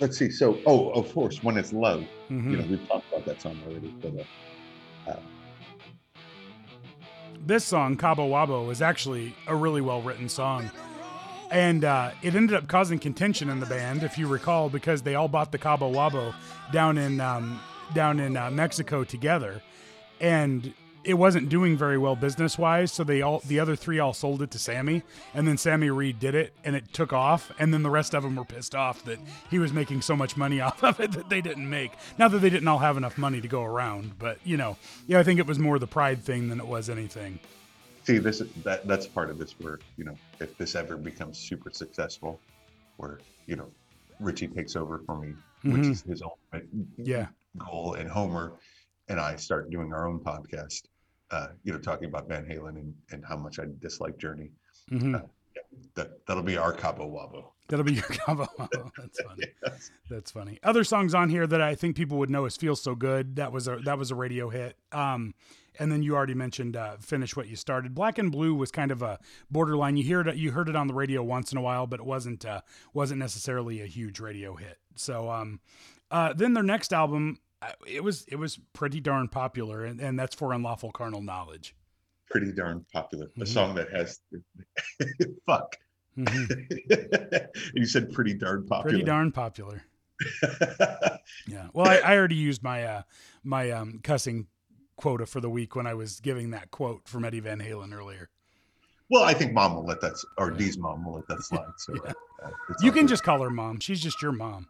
[0.00, 0.30] let's see.
[0.30, 2.50] So, oh, of course, when it's love, Mhm.
[2.50, 3.94] you know, we've talked about that song already.
[4.02, 4.26] But
[5.12, 5.16] uh,
[7.46, 10.70] this song cabo wabo is actually a really well written song.
[11.48, 15.14] And uh, it ended up causing contention in the band, if you recall, because they
[15.14, 16.34] all bought the Cabo Wabo
[16.72, 17.60] down in um,
[17.94, 19.62] down in uh, Mexico together,
[20.20, 20.74] and
[21.06, 22.92] it wasn't doing very well business wise.
[22.92, 25.02] So they all the other three all sold it to Sammy,
[25.34, 27.50] and then Sammy Reed did it, and it took off.
[27.58, 29.18] And then the rest of them were pissed off that
[29.50, 31.92] he was making so much money off of it that they didn't make.
[32.18, 34.76] Not that they didn't all have enough money to go around, but you know,
[35.06, 37.38] yeah, I think it was more the pride thing than it was anything.
[38.04, 41.70] See, this that that's part of this where you know if this ever becomes super
[41.70, 42.40] successful,
[42.98, 43.68] where you know
[44.20, 45.34] Richie takes over for me,
[45.64, 45.90] which Mhm.
[45.90, 47.26] is his ultimate Yeah.
[47.58, 48.52] goal, and Homer
[49.08, 50.82] and I start doing our own podcast.
[51.30, 54.50] Uh, you know, talking about Van Halen and, and how much I dislike Journey.
[54.88, 55.16] hmm
[55.94, 57.46] That that'll be our Cabo Wabo.
[57.68, 58.46] That'll be your combo.
[58.96, 59.44] That's funny.
[59.66, 59.90] Yes.
[60.08, 60.60] That's funny.
[60.62, 63.50] Other songs on here that I think people would know is "Feel So Good." That
[63.52, 64.76] was a that was a radio hit.
[64.92, 65.34] Um,
[65.78, 68.92] and then you already mentioned uh, "Finish What You Started." "Black and Blue" was kind
[68.92, 69.18] of a
[69.50, 69.96] borderline.
[69.96, 72.06] You hear it, you heard it on the radio once in a while, but it
[72.06, 72.60] wasn't uh,
[72.94, 74.78] wasn't necessarily a huge radio hit.
[74.94, 75.58] So um,
[76.12, 77.45] uh, then their next album, uh,
[77.86, 81.74] it was it was pretty darn popular, and, and that's for "Unlawful Carnal Knowledge."
[82.30, 83.26] Pretty darn popular.
[83.36, 83.48] A Mhm.
[83.48, 84.20] song that has
[85.46, 85.76] fuck.
[86.18, 87.48] Mhm.
[87.74, 88.90] you said pretty darn popular.
[88.90, 89.82] Pretty darn popular.
[91.48, 91.68] Yeah.
[91.72, 93.02] Well, I, I already used my uh,
[93.44, 94.46] my um, cussing
[94.96, 98.28] quota for the week when I was giving that quote from Eddie Van Halen earlier.
[99.10, 101.66] well, I think mom will let that, or Dee's mom will let that slide.
[101.78, 102.12] So Yeah.
[102.44, 102.50] uh,
[102.80, 103.08] You can good.
[103.10, 103.78] just call her mom.
[103.80, 104.68] She's just your mom.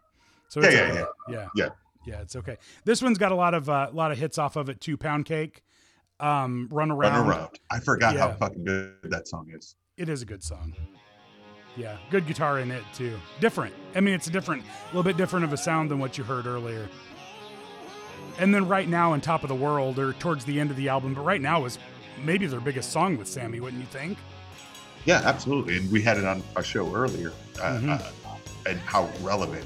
[0.49, 1.05] So Yeah, it's yeah, yeah.
[1.29, 1.69] yeah, Yeah.
[2.07, 2.21] Yeah.
[2.21, 2.57] It's okay.
[2.85, 4.97] This one's got a lot of uh, lot of hits off of it too.
[4.97, 5.61] Pound cake,
[6.19, 7.27] um, run around.
[7.27, 7.59] run around.
[7.69, 9.75] I forgot how fucking good that song is.
[9.97, 10.73] It is a good song.
[11.75, 13.19] Yeah, good guitar in it too.
[13.39, 13.73] Different.
[13.93, 16.23] I mean, it's a different, a little bit different of a sound than what you
[16.23, 16.87] heard earlier.
[18.39, 20.89] And then right now, in Top of the World, or towards the end of the
[20.89, 21.77] album, but right now is
[22.23, 24.17] maybe their biggest song with Sammy, wouldn't you think?
[25.05, 25.77] Yeah, absolutely.
[25.77, 27.31] And we had it on our show earlier,
[27.61, 27.89] uh, Mhm.
[27.99, 28.37] uh,
[28.67, 29.65] and how relevant.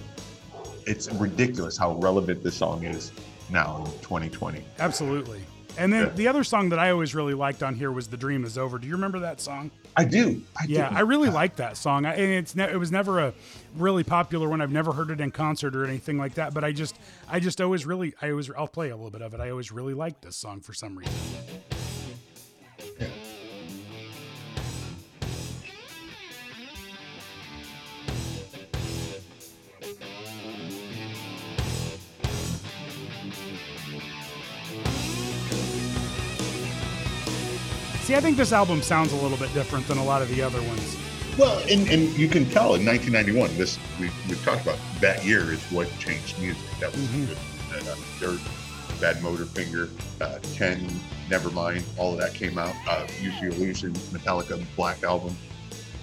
[0.85, 3.11] It's ridiculous how relevant this song is
[3.49, 4.63] now in 2020.
[4.79, 5.41] Absolutely.
[5.77, 6.13] And then Yeah.
[6.13, 8.77] the other song that I always really liked on here was "The Dream Is Over."
[8.77, 9.71] Do you remember that song?
[9.95, 10.41] I do.
[10.57, 10.95] I Yeah, do.
[10.95, 12.05] I really like that song.
[12.05, 13.33] I, and it's ne- it was never a
[13.77, 14.59] really popular one.
[14.61, 16.53] I've never heard it in concert or anything like that.
[16.53, 16.95] But I just
[17.29, 19.39] I just always really I always I'll play a little bit of it.
[19.39, 21.13] I always really liked this song for some reason.
[38.11, 40.41] See, I think this album sounds a little bit different than a lot of the
[40.41, 40.97] other ones.
[41.37, 45.53] Well, and, and you can tell in 1991, this we, we've talked about that year
[45.53, 46.61] is what changed music.
[46.81, 47.27] That was Mhm.
[47.29, 47.37] good.
[47.87, 48.39] Uh, Dirt,
[48.99, 49.89] Badmotorfinger,
[50.19, 50.89] uh, 10,
[51.29, 52.75] Nevermind, all of that came out.
[52.85, 55.33] Uh, Use the Illusion, Metallica, Black Album.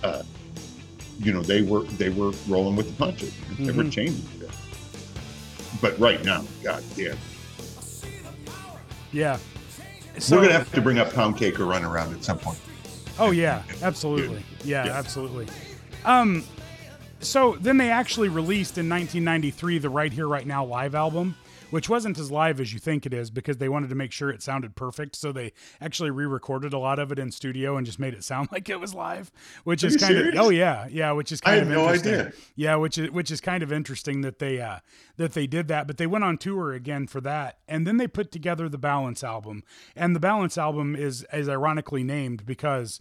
[0.03, 0.23] Uh,
[1.21, 3.35] you know, they were they were rolling with the punches.
[3.59, 3.93] They were Mhm.
[3.93, 4.51] changing it.
[5.83, 7.19] But right now, God damn,
[9.13, 9.37] Yeah.
[10.23, 12.59] So, we're gonna have to bring up Pound Cake or Run Around at some point.
[13.19, 14.43] Oh yeah, absolutely.
[14.65, 14.93] Yeah, Yeah.
[14.99, 15.47] absolutely.
[16.05, 16.45] Um,
[17.21, 21.37] so then they actually released in 1993 the Right Here Right Now live album,
[21.71, 24.31] which wasn't as live as you think it is because they wanted to make sure
[24.31, 25.17] it sounded perfect.
[25.17, 28.49] So they actually re-recorded a lot of it in studio and just made it sound
[28.53, 29.31] like it was live,
[29.65, 30.35] which Are is kind serious?
[30.39, 32.15] of oh yeah, yeah, which is I kind had of no interesting.
[32.15, 32.33] idea.
[32.57, 34.79] Yeah, which is which is kind of interesting that they uh
[35.17, 38.07] that they did that, but they went on tour again for that, and then they
[38.07, 39.63] put together the Balance album,
[39.97, 43.01] and the Balance album is is ironically named because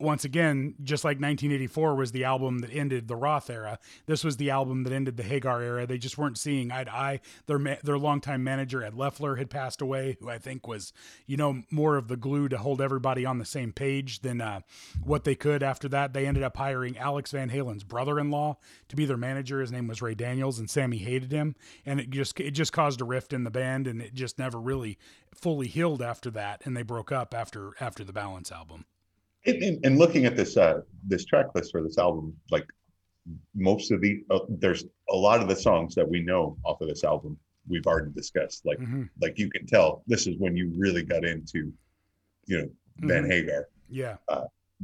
[0.00, 4.38] once again, just like 1984 was the album that ended the Roth era, this was
[4.38, 5.86] the album that ended the Hagar era.
[5.86, 7.20] They just weren't seeing eye to eye.
[7.46, 10.92] Their ma- their longtime manager Ed Leffler had passed away, who I think was
[11.26, 14.60] you know more of the glue to hold everybody on the same page than uh,
[15.04, 15.62] what they could.
[15.62, 18.56] After that, they ended up hiring Alex Van Halen's brother-in-law
[18.88, 19.60] to be their manager.
[19.60, 23.00] His name was Ray Daniels, and Sammy hated him, and it just it just caused
[23.00, 24.98] a rift in the band, and it just never really
[25.34, 28.86] fully healed after that, and they broke up after after the Balance album.
[29.46, 32.66] And, and, and looking at this uh, this track list for this album, like
[33.54, 36.88] most of the uh, there's a lot of the songs that we know off of
[36.88, 37.38] this album
[37.68, 38.66] we've already discussed.
[38.66, 39.08] Like Mhm.
[39.20, 41.72] like you can tell this is when you really got into,
[42.46, 43.30] you know, Van Mhm.
[43.30, 43.68] Hagar.
[43.88, 44.16] Yeah.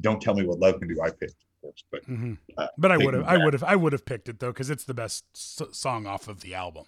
[0.03, 1.01] Don't tell me what love can do.
[1.03, 3.77] I picked, of course, but hmm uh, But I would have, I would have, I
[3.77, 6.85] would have picked it though because it's the best s- song off of the album.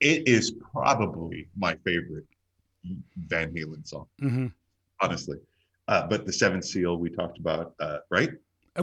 [0.00, 2.26] it is probably my favorite
[3.16, 4.46] Van Halen song, hmm
[5.00, 5.38] honestly.
[5.88, 8.30] Uh, but the Seventh Seal we talked about, uh, right?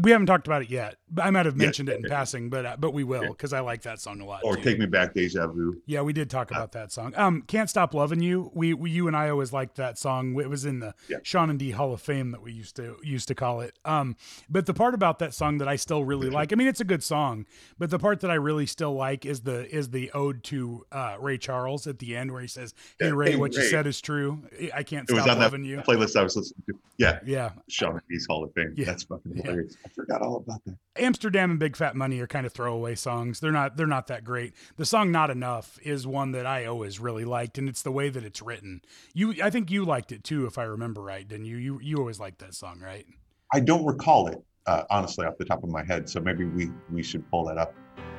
[0.01, 2.09] We haven't talked about it yet, I might have Yeah, mentioned it in okay.
[2.13, 4.41] passing, but uh, but we will because I like that song a lot.
[4.43, 4.63] Or too.
[4.63, 5.81] Take Me Back, Deja Vu.
[5.85, 7.13] Yeah, we did talk about that song.
[7.15, 10.39] Um, "Can't Stop Loving You." We, we you and I always liked that song.
[10.39, 11.17] It was in the Yeah.
[11.23, 13.77] Sean and D Hall of Fame that we used to used to call it.
[13.85, 14.15] Um,
[14.49, 16.51] but the part about that song that I still really like.
[16.51, 17.45] I mean, it's a good song,
[17.77, 21.17] but the part that I really still like is the is the ode to uh,
[21.19, 24.01] Ray Charles at the end where he says, "Hey Ray, hey, what you said is
[24.01, 24.43] true.
[24.73, 26.73] I can't It was stop loving you." playlist I was listening to.
[26.97, 28.73] Yeah, Yeah, Sean and D's Hall of Fame.
[28.77, 28.85] Yeah.
[28.85, 29.43] That's fucking Yeah.
[29.43, 29.75] hilarious.
[29.85, 30.77] I forgot all about that.
[31.03, 33.39] Amsterdam and Big Fat Money are kind of throwaway songs.
[33.39, 34.53] They're not they're not that great.
[34.77, 38.09] The song Not Enough is one that I always really liked and it's the way
[38.09, 38.81] that it's written.
[39.13, 41.57] You I think you liked it too if I remember right, didn't you?
[41.57, 43.05] You you always liked that song, right?
[43.53, 46.71] I don't recall it uh, honestly off the top of my head, so maybe we
[46.91, 47.73] we should pull that up.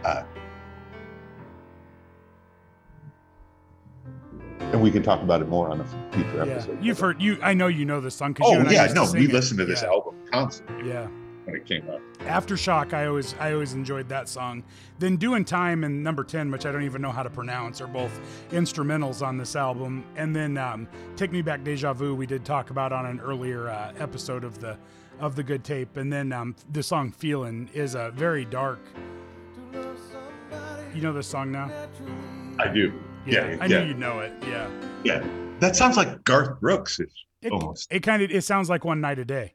[0.05, 0.23] Uh,
[4.61, 6.53] and we can talk about it more on a future Yeah.
[6.55, 6.85] episode.
[6.85, 9.11] You've heard you I know you know this song cuz you Oh I yeah, no,
[9.13, 9.33] we it.
[9.33, 9.89] listened to this yeah.
[9.89, 11.09] album constantly Yeah.
[11.45, 12.01] When it came out.
[12.21, 14.63] Aftershock, I always I always enjoyed that song.
[14.99, 17.87] Then Doing Time and Number 10, which I don't even know how to pronounce, are
[17.87, 18.19] both
[18.51, 20.05] instrumentals on this album.
[20.17, 23.69] And then um, Take Me Back Deja Vu, we did talk about on an earlier
[23.69, 24.77] uh, episode of the
[25.21, 25.97] of the good tape.
[25.97, 28.81] And then um, the song Feeling is a very dark.
[30.95, 31.71] You know this song now?
[32.59, 32.93] I do.
[33.27, 34.33] Yeah, I yeah, knew you'd know it.
[34.43, 34.71] Yeah.
[35.03, 35.27] yeah.
[35.61, 37.01] That sounds like Garth Brooks.
[37.01, 37.93] It, Almost.
[37.93, 39.55] it kind of it sounds like One Night a Day.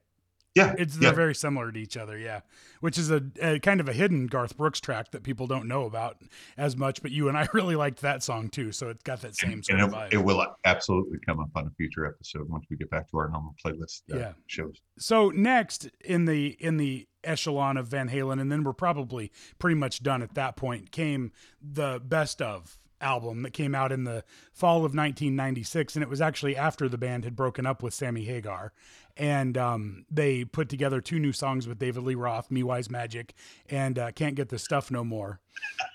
[0.56, 2.42] Yeah, It's they're very similar to each other, yeah.
[2.82, 5.86] Which is a, a kind of a hidden Garth Brooks track that people don't know
[5.86, 6.18] about
[6.58, 9.36] as much, but you and I really liked that song too, so it's got that
[9.36, 10.14] same sort and of it, vibe.
[10.14, 13.30] it will absolutely come up on a future episode once we get back to our
[13.30, 14.32] normal playlist uh, Yeah.
[14.48, 14.82] shows.
[14.98, 19.76] so next in the in the echelon of Van Halen, and then we're probably pretty
[19.76, 21.32] much done at that point, came
[21.62, 24.24] the best of album that came out in the
[24.54, 28.26] fall of 1996 and it was actually after the band had broken up with Sammy
[28.26, 28.74] Hagar
[29.18, 33.34] and um, they put together two new songs with David Lee Roth, Me Wise Magic
[33.70, 35.40] and uh, Can't Get This Stuff No More.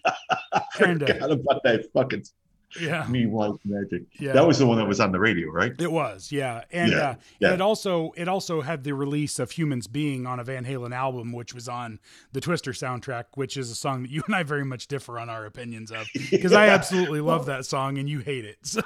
[0.80, 2.24] and uh, Forgot about that fucking
[2.80, 4.02] yeah, Me Wise Magic.
[4.18, 4.32] yeah.
[4.32, 5.72] That was the one that was on the radio, right?
[5.78, 7.48] It was, yeah, and Yeah, uh, yeah.
[7.48, 10.94] and it also it also had the release of "Humans Being" on a Van Halen
[10.94, 12.00] album, which was on
[12.32, 15.28] the Twister soundtrack, which is a song that you and I very much differ on
[15.28, 18.56] our opinions of, because I absolutely love that song and you hate it.
[18.64, 18.82] So,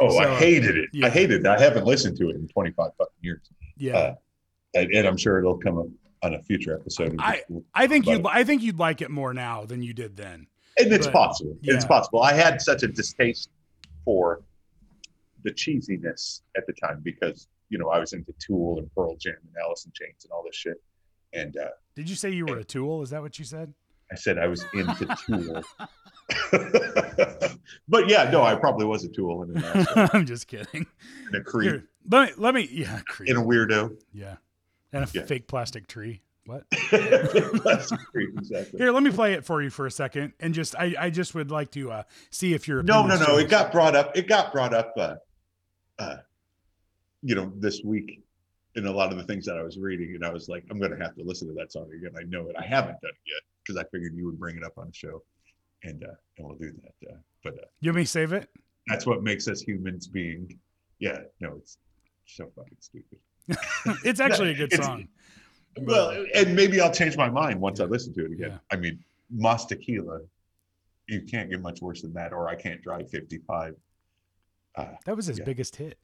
[0.00, 0.90] Oh, so, I hated it.
[0.92, 1.06] yeah.
[1.06, 1.46] I hated it.
[1.46, 3.40] I haven't listened to it in 25 fucking years.
[3.76, 4.14] yeah, Uh,
[4.74, 5.86] And, and I'm sure it'll come up
[6.22, 7.14] on a future episode.
[7.20, 7.42] I-
[7.74, 10.48] I think you I think you'd like it more now than you did then.
[10.78, 11.56] And it's but- possible.
[11.62, 12.22] It's possible.
[12.22, 13.50] I had such a distaste
[14.04, 14.42] for
[15.44, 19.34] the cheesiness at the time because, you know, I was into Tool and Pearl Jam
[19.46, 20.82] and Alice in Chains and all this shit.
[21.32, 23.02] And uh, Did you say you were a tool?
[23.02, 23.72] Is that what you said?
[24.10, 25.62] I said I was into Tool.
[27.88, 30.86] but yeah, no, I probably was a Tool and, an I'm just kidding.
[31.26, 33.28] and a creep Here, let me let me yeah, creep.
[33.30, 33.96] and a weirdo.
[34.12, 34.36] yeah,
[34.92, 35.24] and a Yeah.
[35.24, 36.22] fake plastic tree.
[36.48, 36.64] What?
[38.10, 38.78] Creep, exactly.
[38.78, 41.34] Here, let me play it for you for a second, and just I, I just
[41.34, 43.36] would like to uh, see if you're No, no, no.
[43.36, 44.16] It got brought up.
[44.16, 44.94] It got brought up.
[44.96, 45.14] Uh,
[45.98, 46.16] uh,
[47.22, 48.22] you know, this week
[48.76, 50.78] in a lot of the things that I was reading, and I was like, I'm
[50.78, 52.12] going to have to listen to that song again.
[52.18, 52.56] I know it.
[52.58, 54.94] I haven't done it yet because I figured you would bring it up on the
[54.94, 55.22] show,
[55.84, 57.10] and uh, and we'll do that.
[57.12, 58.48] Uh, but uh, You want me save it?
[58.86, 60.58] that's what makes us humans being.
[60.98, 61.76] Yeah, no, it's
[62.24, 63.18] so fucking stupid.
[64.02, 65.08] it's actually a good It's- song.
[65.84, 68.50] Well, and maybe I'll change my mind once I listen to it again.
[68.52, 68.58] Yeah.
[68.70, 70.20] I mean, Mas Tequila,
[71.06, 73.74] you can't get much worse than that, or I can't drive 55.
[74.76, 75.44] Uh, that was his yeah.
[75.44, 75.98] biggest hit.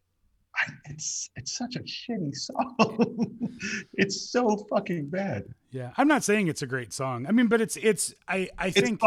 [0.57, 3.39] I, it's it's such a shitty song.
[3.95, 5.45] it's so fucking bad.
[5.71, 7.27] Yeah, I'm not saying it's a great song.
[7.27, 9.01] I mean, but it's it's I I think.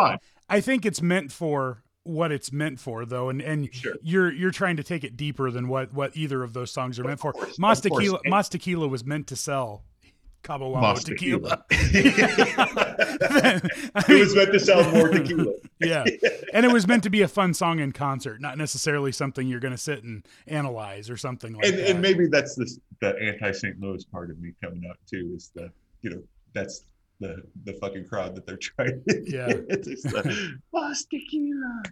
[0.49, 3.95] I think it's meant for what it's meant for though and and Sure.
[4.01, 7.03] you're you're trying to take it deeper than what what either of those songs are
[7.03, 9.83] meant for course, mas tequila mas tequila was meant to sell
[10.47, 13.61] cabo Wabo tequila, Tequila.
[14.09, 15.53] It was meant to sell more tequila.
[15.79, 16.05] yeah
[16.53, 19.59] and it was meant to be a fun song in concert not necessarily something you're
[19.59, 22.65] going to sit and analyze or something like and, that and maybe that's the
[22.99, 23.79] the anti St.
[23.79, 25.33] Louis part of me coming out too.
[25.35, 25.71] Is the
[26.01, 26.23] you know
[26.53, 26.85] that's
[27.19, 29.03] the the fucking crowd that they're trying.
[29.09, 29.47] To Yeah.
[29.69, 30.55] it's just the
[31.09, 31.83] Tequila.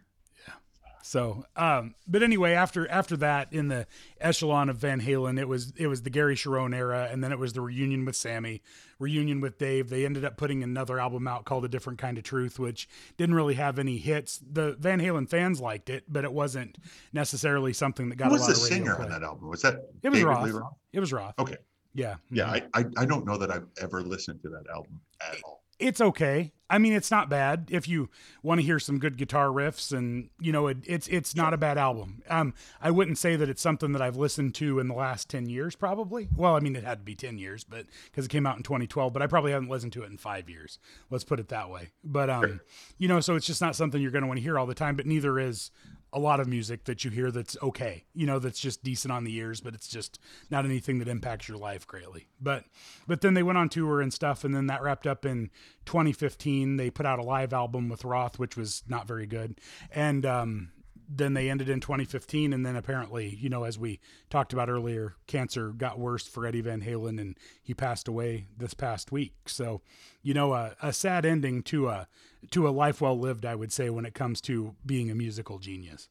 [1.08, 3.86] So, um, but anyway, after after that, in the
[4.20, 7.38] echelon of Van Halen, it was it was the Gary Cherone era, and then it
[7.38, 8.64] was the reunion with Sammy,
[8.98, 9.90] reunion with Dave.
[9.92, 13.36] They ended up putting another album out called A Different Kind of Truth, which didn't
[13.36, 14.40] really have any hits.
[14.52, 16.80] The Van Halen fans liked it, but it wasn't
[17.14, 19.06] necessarily something that got Who a lot the of radio What was the singer play.
[19.06, 19.48] on that album?
[19.50, 20.46] Was that It was David Roth.
[20.46, 20.74] Lee Roth?
[20.92, 21.36] It was Roth.
[21.38, 21.58] Okay.
[21.94, 25.38] Yeah, Yeah, I, I I don't know that I've ever listened to that album at
[25.46, 25.64] all.
[25.78, 26.52] it's okay.
[26.70, 28.10] I mean, it's not bad if you
[28.42, 31.58] want to hear some good guitar riffs, and you know, it, it's it's not a
[31.58, 32.24] bad album.
[32.30, 35.48] Um, I wouldn't say that it's something that I've listened to in the last ten
[35.48, 36.28] years, probably.
[36.36, 38.64] Well, I mean, it had to be ten years, but because it came out in
[38.64, 40.80] 2012, but I probably haven't listened to it in five years.
[41.10, 41.90] Let's put it that way.
[42.04, 42.62] But um,
[42.98, 44.74] you know, so it's just not something you're going to want to hear all the
[44.74, 44.96] time.
[44.96, 45.72] But neither is
[46.16, 49.26] a lot of music that you hear that's okay, you know, that's just decent on
[49.26, 50.18] the ears, but it's just
[50.50, 52.26] not anything that impacts your life greatly.
[52.40, 52.64] But
[53.06, 55.50] but then they went on tour and stuff, and then that wrapped up in
[55.86, 56.78] 2015.
[56.78, 59.60] They put out a live album with Roth, which was not very good,
[59.92, 60.72] and um,
[61.08, 65.16] then they ended in 2015, and then apparently, you know, as we talked about earlier,
[65.28, 69.34] cancer got worse for Eddie Van Halen, and he passed away this past week.
[69.48, 69.82] So,
[70.22, 72.08] you know, a, a sad ending to a
[72.52, 75.60] to a life well lived, I would say, when it comes to being a musical
[75.60, 76.10] genius.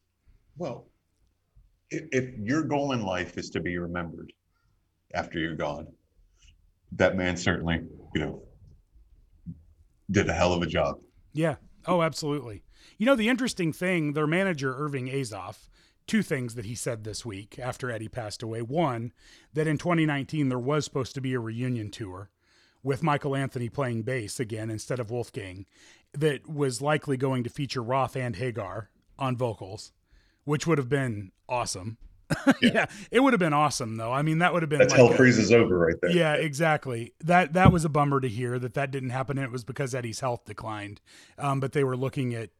[0.57, 0.87] Well,
[1.91, 4.33] if, if your goal in life is to be remembered
[5.13, 5.89] after you're gone,
[6.93, 7.83] that man certainly,
[8.15, 8.43] you know,
[10.11, 10.97] did a hell of a job.
[11.33, 11.57] Yeah.
[11.87, 12.63] Oh, absolutely.
[12.99, 15.69] You know, the interesting thing, their manager, Irving Azoff,
[16.07, 18.63] two things that he said this week after Eddie passed away.
[18.63, 19.13] One,
[19.53, 22.31] that in 2019 there was supposed to be a reunion tour
[22.83, 25.67] with Michael Anthony playing bass again instead of Wolfgang,
[26.13, 29.93] that was likely going to feature Roth and Hagar on vocals,
[30.45, 31.97] which would have been awesome.
[32.61, 34.13] Yeah, yeah it would have been awesome though.
[34.13, 36.11] I mean, that would have been that's like hell a- freezes over right there.
[36.11, 37.13] yeah, exactly.
[37.25, 39.39] That that was a bummer to hear that that didn't happen.
[39.39, 41.01] And it was because Eddie's health declined,
[41.39, 42.51] um, but they were looking at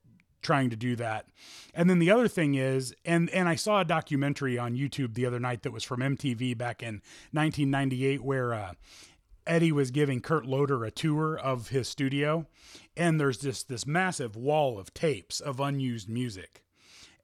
[0.43, 1.27] trying to do that.
[1.73, 5.27] And then the other thing is, and and I saw a documentary on YouTube the
[5.27, 7.03] other night that was from MTV back in
[7.33, 8.55] 1998 where.
[8.55, 8.73] Uh,
[9.47, 12.47] Eddie was giving Kurt Loder a tour of his studio,
[12.97, 16.64] and there's just this massive wall of tapes of unused music.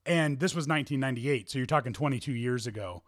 [0.07, 3.03] And this was 1998, so you're talking 22 years ago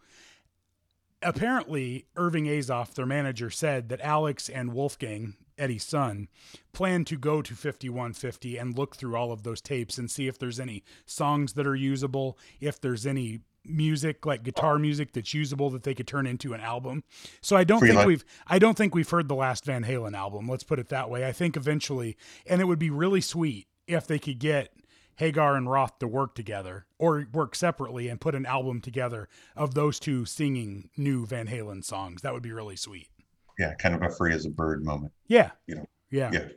[1.22, 6.28] apparently Irving Azoff, their manager, said that Alex and Wolfgang, Eddie's son,
[6.72, 10.38] plan to go to 5150 and look through all of those tapes and see if
[10.38, 15.70] there's any songs that are usable, if there's any music like guitar music that's usable
[15.70, 17.04] that they could turn into an album.
[17.40, 18.06] So I don't Free think life.
[18.08, 20.48] we've I don't think we've heard the last Van Halen album.
[20.48, 21.24] Let's put it that way.
[21.24, 24.72] I think eventually and it would be really sweet if they could get
[25.16, 29.74] Hagar and Roth to work together or work separately and put an album together of
[29.74, 32.22] those two singing new Van Halen songs.
[32.22, 33.08] That would be really sweet.
[33.58, 35.12] Yeah, kind of a free as a bird moment.
[35.26, 35.50] Yeah.
[35.66, 36.30] You know, Yeah.
[36.32, 36.48] Yeah.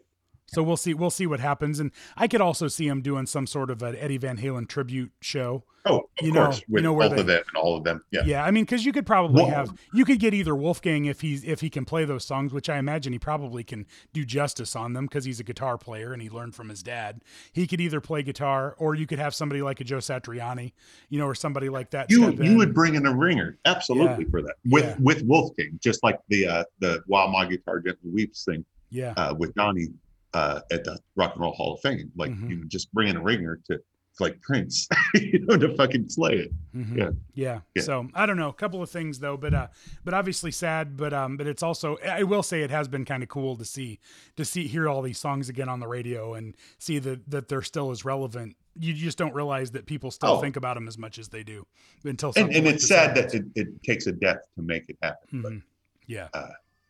[0.47, 0.93] So we'll see.
[0.93, 3.95] We'll see what happens, and I could also see him doing some sort of an
[3.95, 5.63] Eddie Van Halen tribute show.
[5.87, 7.75] Oh, of You know- course, you with know where both they- of them and all
[7.77, 8.03] of them.
[8.11, 8.21] Yeah.
[8.25, 11.21] Yeah, I mean, because you could probably Well- have you could get either Wolfgang if
[11.21, 14.75] he's if he can play those songs, which I imagine he probably can do justice
[14.75, 17.21] on them because he's a guitar player and he learned from his dad.
[17.51, 20.73] He could either play guitar, or you could have somebody like a Joe Satriani,
[21.09, 22.09] you know, or somebody like that.
[22.11, 22.57] You you in.
[22.57, 24.55] would bring in a ringer, absolutely for that.
[24.65, 24.95] With Yeah.
[24.99, 29.35] with Wolfgang, just like the uh the While My Guitar Gently Weeps thing yeah, uh
[29.37, 29.93] with Dhani
[30.35, 32.11] uh at the Rock and Roll Hall of Fame.
[32.15, 32.49] Like Mhm.
[32.49, 33.79] you know, just bring in a ringer to
[34.19, 36.51] like Prince, you know, to fucking play it.
[36.73, 36.97] Mhm.
[36.97, 37.09] yeah.
[37.33, 37.81] yeah, Yeah.
[37.83, 39.67] So I don't know, a couple of things though, but uh,
[40.05, 43.23] but obviously sad, but um, but it's also I will say it has been kind
[43.23, 43.99] of cool to see
[44.37, 47.61] to see hear all these songs again on the radio and see that that they're
[47.61, 48.55] still as relevant.
[48.77, 50.41] You just don't realize that people still Oh.
[50.41, 51.65] think about them as much as they do
[52.03, 53.33] until And, and like it's sad happens.
[53.33, 55.41] that it, it takes a death to make it happen.
[55.41, 55.61] But Mhm.
[56.07, 56.27] yeah,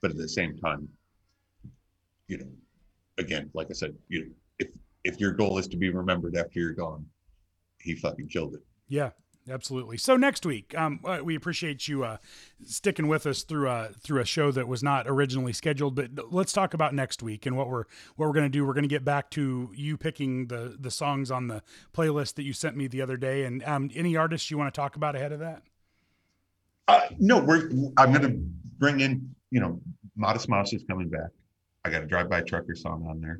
[0.02, 0.90] but at the same time,
[2.28, 2.48] you know,
[3.18, 4.70] again, like I said, you if
[5.04, 7.06] if your goal is to be remembered after you're gone,
[7.80, 8.62] he fucking killed it.
[8.88, 9.12] Yeah,
[9.50, 9.98] absolutely.
[9.98, 12.18] So next week, um, uh, we appreciate you uh,
[12.66, 15.96] sticking with us through a through a show that was not originally scheduled.
[15.96, 17.86] But let's talk about next week and what we're
[18.16, 18.66] what we're going to do.
[18.66, 21.62] We're going to get back to you picking the the songs on the
[21.94, 23.44] playlist that you sent me the other day.
[23.44, 25.64] And um, any artists you want to talk about ahead of that?
[26.88, 28.36] Uh, no, we're I'm gonna
[28.78, 29.80] bring in, you know,
[30.16, 31.30] Modest Mouse is coming back.
[31.86, 33.40] I got a drive by trucker song on there.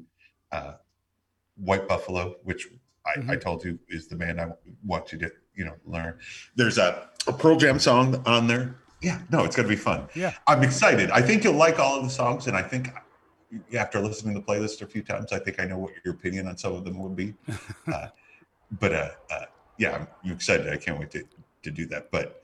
[0.52, 0.74] Uh
[1.58, 2.68] White Buffalo, which
[3.06, 3.42] I, I Mhm.
[3.42, 4.48] told you is the band I
[4.86, 6.20] want you to, you know, learn.
[6.56, 8.76] There's a, a Pearl Jam song on there.
[9.02, 10.08] Yeah, no, it's gonna be fun.
[10.16, 10.34] Yeah.
[10.48, 11.10] I'm excited.
[11.12, 12.90] I think you'll like all of the songs, and I think
[13.78, 16.48] after listening to the playlist a few times, I think I know what your opinion
[16.48, 17.34] on some of them would be.
[17.94, 18.08] uh,
[18.80, 19.46] but uh, uh,
[19.78, 20.68] yeah, I'm, I'm excited.
[20.68, 21.24] I can't wait to
[21.64, 22.12] to do that.
[22.12, 22.44] But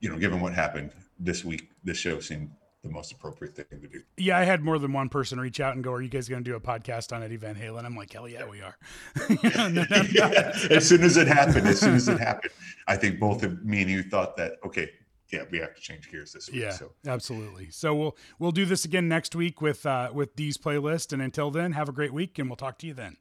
[0.00, 2.50] you know, given what happened this week, this show seemed
[2.86, 4.02] the most appropriate thing to do.
[4.16, 6.42] Yeah, I had more than one person reach out and go, "Are you guys going
[6.42, 8.76] to do a podcast on Eddie Van Halen?" I'm like, "Hell yeah, we are."
[10.12, 12.52] Yeah, as soon as it happened, as soon as it happened,
[12.86, 14.90] I think both of me and you thought that okay,
[15.32, 16.62] yeah, we have to change gears this week.
[16.62, 17.70] Yeah, So absolutely.
[17.70, 21.50] So we'll we'll do this again next week with uh, with Dee's playlist, and until
[21.50, 23.16] then, have a great week, and we'll talk to you then.